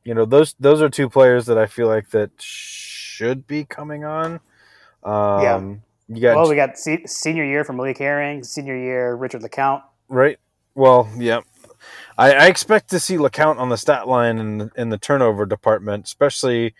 [0.03, 4.03] you know those those are two players that I feel like that should be coming
[4.03, 4.39] on.
[5.03, 9.41] Um, You got Well, we got se- senior year from Malik Herring, senior year Richard
[9.41, 9.83] LeCount.
[10.09, 10.37] right.
[10.75, 11.41] Well, yeah.
[12.17, 16.05] I, I expect to see LeCount on the stat line in in the turnover department,
[16.05, 16.73] especially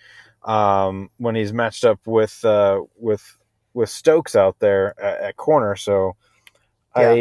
[0.43, 3.37] um, when he's matched up with uh, with
[3.73, 5.75] with Stokes out there at, at corner.
[5.75, 6.15] So
[6.95, 7.13] I,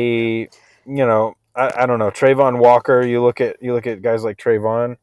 [0.87, 3.03] you know, I, I don't know Travon Walker.
[3.03, 4.97] You look at you look at guys like Travon.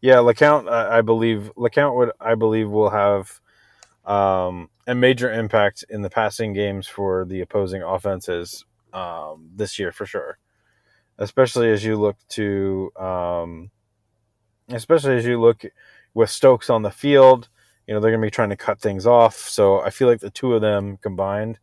[0.00, 0.68] Yeah, LeCount.
[0.68, 2.12] I, I believe LeCount would.
[2.20, 3.40] I believe will have
[4.04, 9.92] um, a major impact in the passing games for the opposing offenses um, this year
[9.92, 10.38] for sure.
[11.18, 13.70] Especially as you look to, um,
[14.68, 15.64] especially as you look
[16.14, 17.48] with Stokes on the field,
[17.86, 19.36] you know they're going to be trying to cut things off.
[19.36, 21.58] So I feel like the two of them combined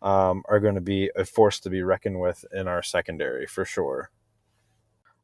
[0.00, 3.64] um, are going to be a force to be reckoned with in our secondary for
[3.64, 4.10] sure.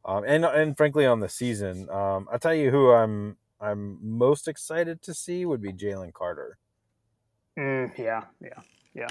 [0.05, 4.49] Um, and and frankly, on the season, um, I tell you who I'm I'm most
[4.49, 6.59] excited to see would be Jalen Carter.
[7.59, 8.63] Mm, yeah, yeah,
[8.95, 9.09] yeah,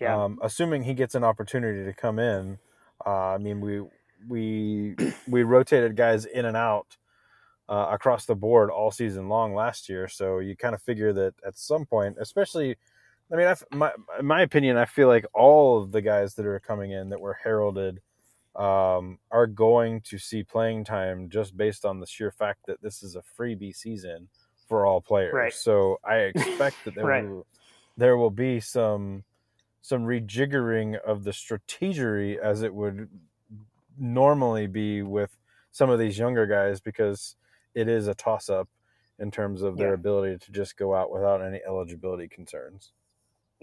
[0.00, 0.24] yeah.
[0.24, 2.58] Um, assuming he gets an opportunity to come in,
[3.06, 3.82] uh, I mean we
[4.28, 4.94] we
[5.28, 6.96] we rotated guys in and out
[7.68, 10.08] uh, across the board all season long last year.
[10.08, 12.76] So you kind of figure that at some point, especially,
[13.32, 16.46] I mean, I my in my opinion, I feel like all of the guys that
[16.46, 18.00] are coming in that were heralded
[18.56, 23.02] um, are going to see playing time just based on the sheer fact that this
[23.02, 24.28] is a freebie season
[24.68, 25.32] for all players.
[25.32, 25.52] Right.
[25.52, 27.24] So I expect that there Right.
[27.24, 27.46] will
[27.96, 29.24] there will be some
[29.82, 33.08] some rejiggering of the strategery as it would
[33.98, 35.36] normally be with
[35.70, 37.36] some of these younger guys because
[37.74, 38.68] it is a toss up
[39.18, 39.94] in terms of their Yeah.
[39.94, 42.92] ability to just go out without any eligibility concerns.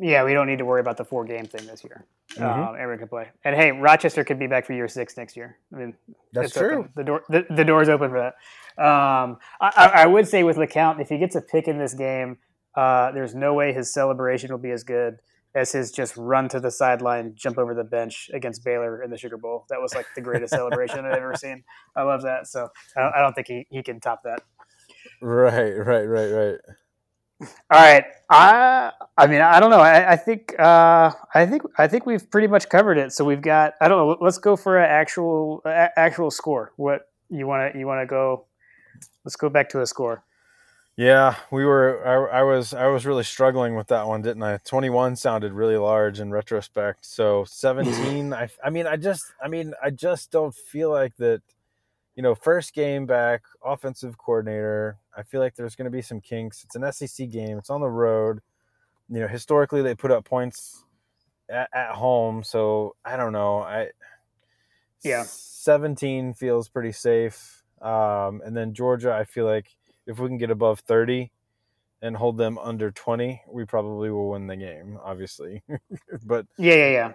[0.01, 2.05] yeah, we don't need to worry about the four game thing this year.
[2.29, 2.41] Mhm.
[2.69, 3.27] Um, everyone can play.
[3.43, 5.57] And hey, Rochester could be back for year six next year.
[5.73, 5.93] I mean,
[6.31, 6.79] That's true.
[6.79, 6.91] open.
[6.95, 8.81] The door, the, the door's open for that.
[8.81, 11.93] Um, I, I I would say with LeCount, if he gets a pick in this
[11.93, 12.37] game,
[12.75, 15.19] uh, there's no way his celebration will be as good
[15.55, 19.17] as his just run to the sideline, jump over the bench against Baylor in the
[19.17, 19.65] Sugar Bowl.
[19.69, 21.63] That was like the greatest celebration I've ever seen.
[21.95, 22.47] I love that.
[22.47, 24.41] So I don't, think he, he can top that.
[25.21, 26.59] Right, right, right, right.
[27.41, 28.03] All right.
[28.29, 29.79] I I mean I don't know.
[29.79, 33.13] I, I think uh, I think I think we've pretty much covered it.
[33.13, 34.17] So we've got I don't know.
[34.19, 36.73] Let's go for an actual a, actual score.
[36.75, 38.45] What you want to you want to go?
[39.23, 40.25] Let's go back to a score.
[40.99, 42.05] Yeah, we were.
[42.05, 42.73] I, I was.
[42.73, 44.57] I was really struggling with that one, didn't I?
[44.65, 47.05] Twenty-one sounded really large in retrospect.
[47.05, 48.33] So seventeen.
[48.33, 48.49] I.
[48.61, 49.23] I mean, I just.
[49.41, 51.41] I mean, I just don't feel like that.
[52.17, 54.97] You know, first game back, offensive coordinator.
[55.15, 56.65] I feel like there's going to be some kinks.
[56.65, 57.57] It's an SEC game.
[57.57, 58.41] It's on the road.
[59.07, 60.83] You know, historically they put up points
[61.49, 62.43] at, at home.
[62.43, 63.59] So I don't know.
[63.59, 63.91] I.
[65.01, 65.23] Yeah.
[65.23, 67.63] Seventeen feels pretty safe.
[67.81, 69.77] Um, and then Georgia, I feel like
[70.09, 71.31] if we can get above 30
[72.01, 75.61] and hold them under 20, we probably will win the game, obviously.
[76.25, 77.13] but Yeah, yeah, yeah.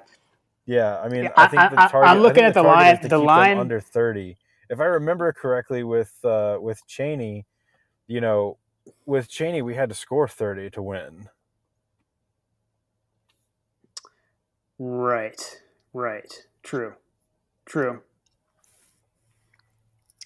[0.66, 2.10] yeah, I mean, Yeah, I think I- the target.
[2.10, 4.36] I'm looking at think the line- the line- under 30.
[4.70, 7.44] If I remember correctly, with uh, with Chaney,
[8.06, 8.56] you know,
[9.04, 11.28] with Chaney, we had to score 30 to win.
[14.78, 15.60] Right.
[15.92, 16.32] Right.
[16.62, 16.94] True.
[17.66, 18.02] True.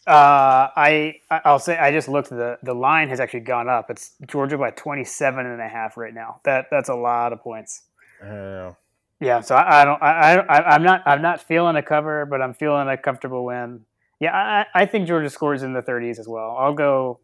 [0.09, 3.91] Uh, I I'll say I just looked the the line has actually gone up.
[3.91, 6.41] It's Georgia by 27 and a half right now.
[6.45, 7.83] That that's a lot of points.
[8.23, 8.77] I.
[9.21, 10.03] Yeah, so I, I don't.
[10.03, 11.03] I, I I'm not.
[11.05, 13.85] I'm not feeling a cover, but I'm feeling a comfortable win.
[14.19, 16.57] Yeah, I, I think Georgia scores in the 30s as well.
[16.59, 17.21] I'll go.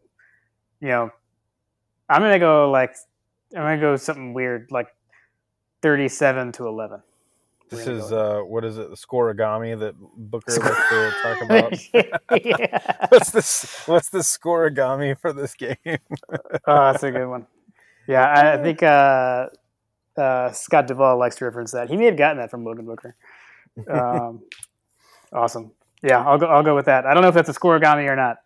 [0.79, 1.09] You know,
[2.07, 2.93] I'm gonna go like
[3.55, 4.87] I'm gonna go something weird like
[5.81, 7.01] 37 to 11.
[7.69, 8.89] This is uh, what is it?
[8.89, 12.45] The scorigami that Booker likes to talk about.
[12.45, 13.05] yeah.
[13.09, 13.81] what's this?
[13.87, 15.75] What's the scorigami for this game?
[16.67, 17.45] Oh, that's a good one.
[18.07, 19.47] Yeah, I, I think uh,
[20.17, 21.89] uh, Scott Duvall likes to reference that.
[21.89, 23.15] He may have gotten that from Logan Booker.
[23.89, 24.43] Um,
[25.33, 25.71] awesome.
[26.01, 26.47] Yeah, I'll go.
[26.47, 27.05] I'll go with that.
[27.05, 28.37] I don't know if that's a scorigami or not,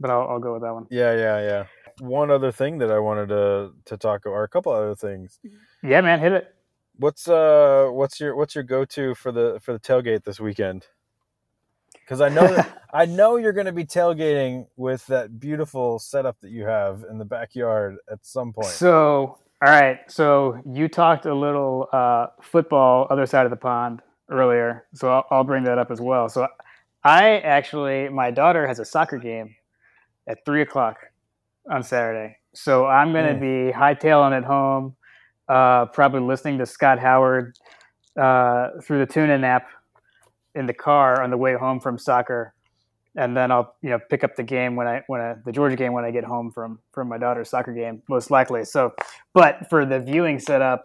[0.00, 0.86] but I'll, I'll go with that one.
[0.90, 1.66] Yeah, yeah, yeah.
[2.00, 5.38] One other thing that I wanted to to talk about, or a couple other things.
[5.82, 6.54] Yeah, man, hit it.
[6.98, 10.86] What's uh, what's your what's your go to for the for the tailgate this weekend?
[12.06, 16.40] Because I know that, I know you're going to be tailgating with that beautiful setup
[16.40, 18.68] that you have in the backyard at some point.
[18.68, 19.98] So, all right.
[20.06, 24.86] So you talked a little uh, football, other side of the pond earlier.
[24.94, 26.28] So I'll, I'll bring that up as well.
[26.28, 26.46] So
[27.02, 29.54] I actually, my daughter has a soccer game
[30.28, 30.98] at three o'clock
[31.70, 32.36] on Saturday.
[32.54, 34.96] So I'm going to be hightailing at home,
[35.48, 37.58] uh, probably listening to Scott Howard
[38.20, 39.68] uh, through the tune-in app
[40.54, 42.54] in the car on the way home from soccer
[43.16, 45.76] and then I'll you know pick up the game when I when I the Georgia
[45.76, 48.64] game when I get home from from my daughter's soccer game most likely.
[48.64, 48.92] So,
[49.32, 50.84] but for the viewing setup,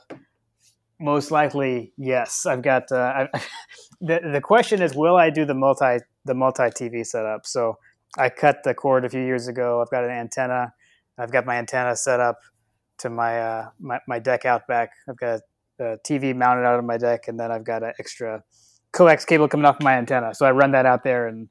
[1.00, 2.46] most likely yes.
[2.46, 3.42] I've got uh, I,
[4.02, 7.46] the the question is will I do the multi the multi TV setup?
[7.46, 7.78] So
[8.18, 9.82] I cut the cord a few years ago.
[9.82, 10.74] I've got an antenna.
[11.18, 12.40] I've got my antenna set up
[13.02, 14.92] to my uh, my, my deck out back.
[15.10, 15.42] I've got
[15.80, 18.44] a TV mounted out on my deck, and then I've got an extra
[18.92, 20.34] coax cable coming off my antenna.
[20.34, 21.50] So I run that out there and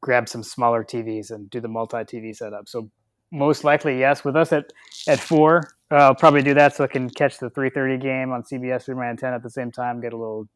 [0.00, 2.68] grab some smaller TVs and do the multi TV setup.
[2.68, 2.90] So
[3.30, 4.24] most likely, yes.
[4.24, 4.72] With us at
[5.06, 8.32] at four, uh, I'll probably do that so I can catch the three thirty game
[8.32, 10.00] on CBS through my antenna at the same time.
[10.00, 10.48] Get a little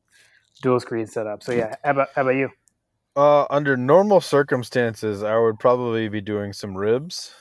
[0.62, 1.42] dual screen set up.
[1.42, 2.48] So yeah, how about how about you?
[3.14, 7.34] Uh, under normal circumstances, I would probably be doing some ribs.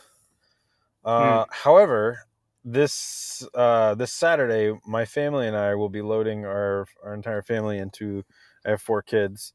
[1.05, 2.25] Uh, However,
[2.63, 7.79] this uh, this Saturday, my family and I will be loading our our entire family
[7.79, 8.23] into.
[8.65, 9.53] I have four kids.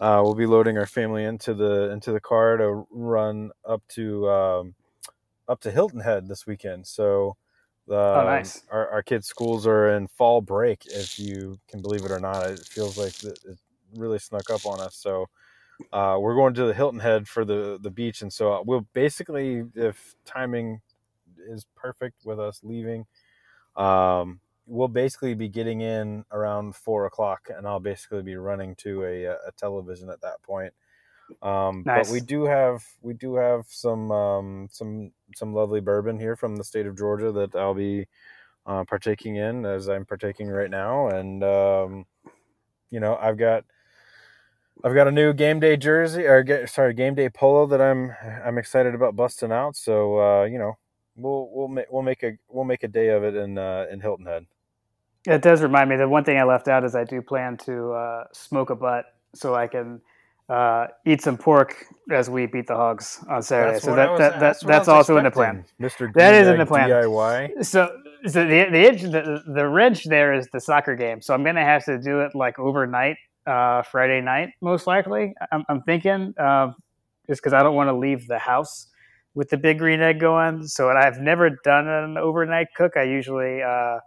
[0.00, 4.28] Uh, we'll be loading our family into the into the car to run up to
[4.28, 4.74] um,
[5.48, 6.86] up to Hilton Head this weekend.
[6.86, 7.36] So,
[7.88, 8.62] um, nice.
[8.70, 10.84] our our kids' schools are in fall break.
[10.86, 13.58] If you can believe it or not, it feels like it it
[13.94, 14.96] really snuck up on us.
[14.96, 15.26] So,
[15.92, 19.64] uh, we're going to the Hilton Head for the the beach, and so we'll basically,
[19.74, 20.80] if timing
[21.46, 23.06] is perfect with us leaving,
[23.76, 29.04] um, we'll basically be getting in around four o'clock, and I'll basically be running to
[29.04, 30.72] a, a television at that point.
[31.40, 32.08] Um, Nice.
[32.08, 36.56] But we do have we do have some um, some some lovely bourbon here from
[36.56, 38.06] the state of Georgia that I'll be
[38.66, 42.06] uh, partaking in as I'm partaking right now, and um,
[42.90, 43.64] you know I've got
[44.84, 48.14] I've got a new game day jersey or get, sorry game day polo that I'm
[48.44, 49.76] I'm excited about busting out.
[49.76, 50.76] So uh, you know
[51.16, 54.00] we'll we'll make we'll make a we'll make a day of it in uh, in
[54.00, 54.46] Hilton Head.
[55.26, 55.96] It does remind me.
[55.96, 59.04] The one thing I left out is I do plan to uh, smoke a butt
[59.34, 60.00] so I can
[60.48, 61.76] uh, eat some pork
[62.10, 63.78] as we beat the hogs on Saturday.
[63.78, 65.64] so that, was- that, that what that's was also in the plan.
[65.80, 66.14] expecting, Mr.
[66.14, 66.90] That is in the plan.
[66.90, 67.64] DIY.
[67.64, 67.88] So,
[68.26, 71.22] so the the, the the wrench there is the soccer game.
[71.22, 75.34] So I'm gonna have to do it like overnight, uh, Friday night, most likely.
[75.52, 76.74] I'm, I'm thinking, um,
[77.28, 78.88] just because I don't want to leave the house
[79.34, 80.66] with the big green egg going.
[80.66, 82.96] So and I've never done an overnight cook.
[82.96, 83.98] I usually uh,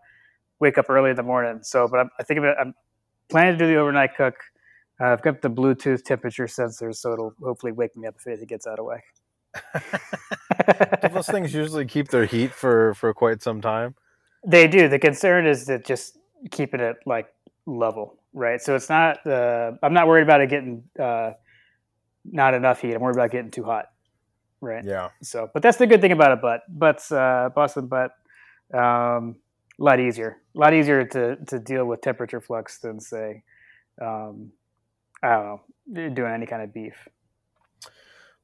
[0.59, 1.59] wake up early in the morning.
[1.63, 2.55] So, but I'm, I think of it.
[2.59, 2.73] I'm
[3.29, 4.35] planning to do the overnight cook.
[5.01, 8.47] Uh, I've got the Bluetooth temperature sensors, so it'll hopefully wake me up if it
[8.47, 9.03] gets out of whack.
[11.01, 13.95] Do those things usually keep their heat for for quite some time?
[14.45, 14.87] They do.
[14.87, 16.17] The concern is that just
[16.51, 17.27] keeping it like
[17.65, 18.61] level, right?
[18.61, 19.25] So it's not.
[19.25, 21.31] Uh, I'm not worried about it getting uh,
[22.25, 22.93] not enough heat.
[22.93, 23.85] I'm worried about getting too hot,
[24.61, 24.83] right?
[24.83, 25.09] Yeah.
[25.21, 26.61] So, but that's the good thing about a butt.
[26.69, 28.11] Butts, uh, Boston butt,
[28.73, 29.35] um,
[29.79, 30.37] a lot easier.
[30.55, 33.43] A lot easier to to deal with temperature flux than say,
[34.01, 34.51] um,
[35.21, 35.45] I don't
[35.93, 37.07] know, doing any kind of beef.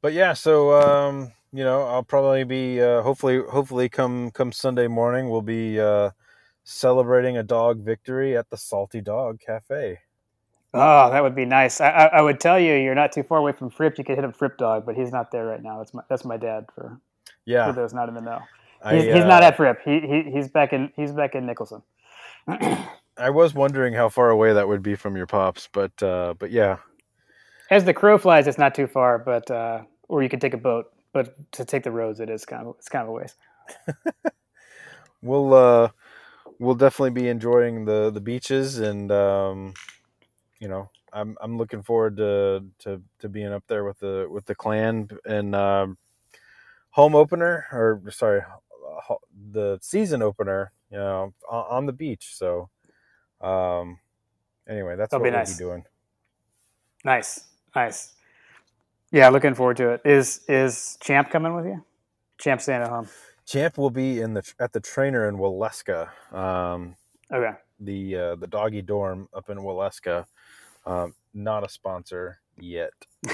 [0.01, 4.87] But yeah, so um, you know, I'll probably be uh, hopefully hopefully come come Sunday
[4.87, 6.11] morning we'll be uh,
[6.63, 9.99] celebrating a dog victory at the Salty Dog Cafe.
[10.73, 11.81] Oh, that would be nice.
[11.81, 13.97] I, I, I would tell you, you're not too far away from Fripp.
[13.97, 15.79] You could hit up Fripp Dog, but he's not there right now.
[15.79, 17.01] That's my that's my dad for
[17.63, 18.49] for Yeah, those not in the know.
[18.81, 19.79] I, He's, he's not uh, at Fripp.
[19.85, 21.83] He, he he's back in he's back in Nicholson.
[23.17, 26.51] I was wondering how far away that would be from your pops, but uh, but
[26.51, 26.77] yeah,
[27.69, 30.57] As the crow flies, it's not too far, but uh, or you could take a
[30.57, 30.91] boat.
[31.13, 33.37] But to take the roads, it is kind of it's kind of a waste.
[35.21, 35.89] we'll uh,
[36.59, 39.73] we'll definitely be enjoying the the beaches, and um,
[40.61, 44.45] you know, I'm I'm looking forward to to to being up there with the with
[44.47, 45.99] the clan and um,
[46.91, 48.41] home opener, or sorry,
[49.53, 50.73] the season opener.
[50.91, 52.31] You know, on, the beach.
[52.35, 52.69] So,
[53.41, 53.99] um,
[54.69, 55.51] anyway, that's That'll what be we'll nice.
[55.53, 55.85] be doing.
[57.05, 57.41] Nice,
[57.75, 58.13] nice.
[59.11, 60.01] Yeah, looking forward to it.
[60.05, 61.83] Is is Champ coming with you?
[62.39, 63.09] Champ staying at home.
[63.47, 66.09] Champ will be in the at the trainer in Waleska.
[66.35, 66.95] Um,
[67.33, 67.57] Okay.
[67.79, 70.25] the uh, the doggy dorm up in Waleska.
[70.85, 72.93] Um, not a sponsor yet.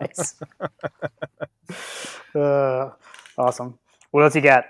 [0.00, 0.40] nice.
[2.34, 2.90] uh,
[3.38, 3.78] awesome.
[4.10, 4.64] What else you got?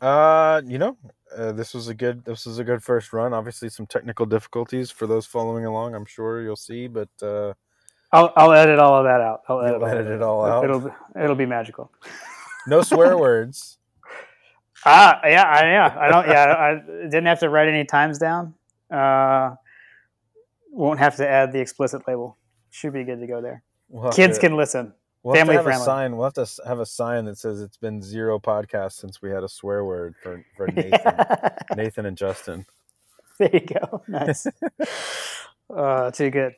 [0.00, 0.96] Uh, you know,
[1.36, 3.32] uh, this was a good this was a good first run.
[3.32, 5.94] Obviously, some technical difficulties for those following along.
[5.94, 7.54] I'm sure you'll see, but uh,
[8.12, 9.42] I'll I'll edit all of that out.
[9.48, 10.64] I'll edit, all edit it all out?
[10.64, 11.90] It'll it'll be magical.
[12.66, 13.78] no swear words.
[14.84, 15.96] Ah, yeah, I, yeah.
[15.98, 16.28] I don't.
[16.28, 18.54] Yeah, I didn't have to write any times down.
[18.90, 19.54] Uh,
[20.70, 22.36] won't have to add the explicit label.
[22.70, 23.62] Should be good to go there.
[23.88, 24.92] We'll Kids to- can listen.
[25.22, 25.82] we'll have to have friendly.
[25.82, 26.16] A sign.
[26.16, 29.42] We'll have to have a sign that says it's been zero podcasts since we had
[29.42, 31.14] a swear word for for Nathan,
[31.76, 32.64] Nathan and Justin.
[33.38, 34.02] there you go.
[34.08, 34.46] Nice.
[35.74, 36.54] uh, too good.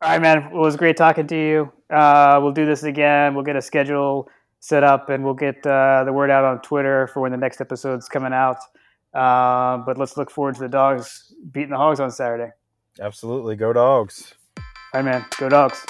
[0.00, 0.50] All right, man.
[0.50, 1.72] Well, it was great talking to you.
[1.88, 3.34] Uh, we'll do this again.
[3.34, 4.28] We'll get a schedule
[4.58, 7.60] set up, and we'll get uh, the word out on Twitter for when the next
[7.60, 8.58] episode's coming out.
[9.14, 12.50] Uh, but let's look forward to the dogs beating the hogs on Saturday.
[13.00, 14.34] Absolutely, go dogs.
[14.58, 14.64] All
[14.94, 15.24] right, man.
[15.38, 15.84] Go dogs.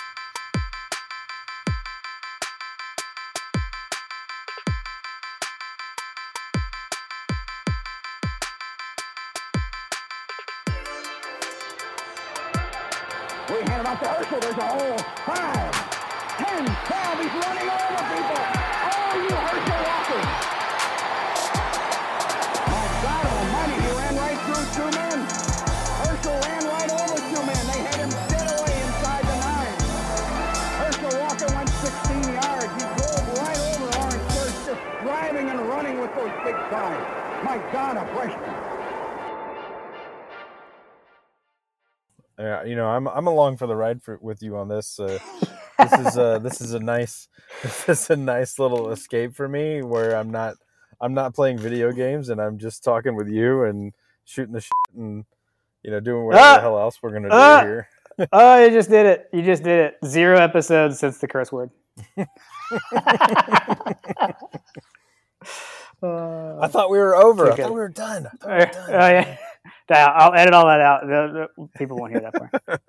[43.63, 44.99] For the ride for, with you on this.
[44.99, 45.21] Uh,
[45.79, 47.29] this is uh this is a nice
[47.63, 50.57] this is a nice little escape for me where I'm not
[51.01, 53.93] I'm not playing video games and I'm just talking with you and
[54.25, 55.25] shooting the shit and
[55.85, 56.55] you know doing whatever Ah!
[56.57, 57.61] the hell else we're gonna do Ah!
[57.63, 57.89] here.
[58.33, 59.29] Oh, you just did it.
[59.33, 59.99] You just did it.
[60.05, 61.71] Zero episodes since the curse word.
[66.05, 67.53] Uh, I thought we were over.
[67.53, 68.27] I thought we were done.
[68.27, 69.39] I thought we oh, were done.
[69.89, 70.07] yeah.
[70.17, 71.51] I'll edit all that out.
[71.79, 72.83] People won't hear that part.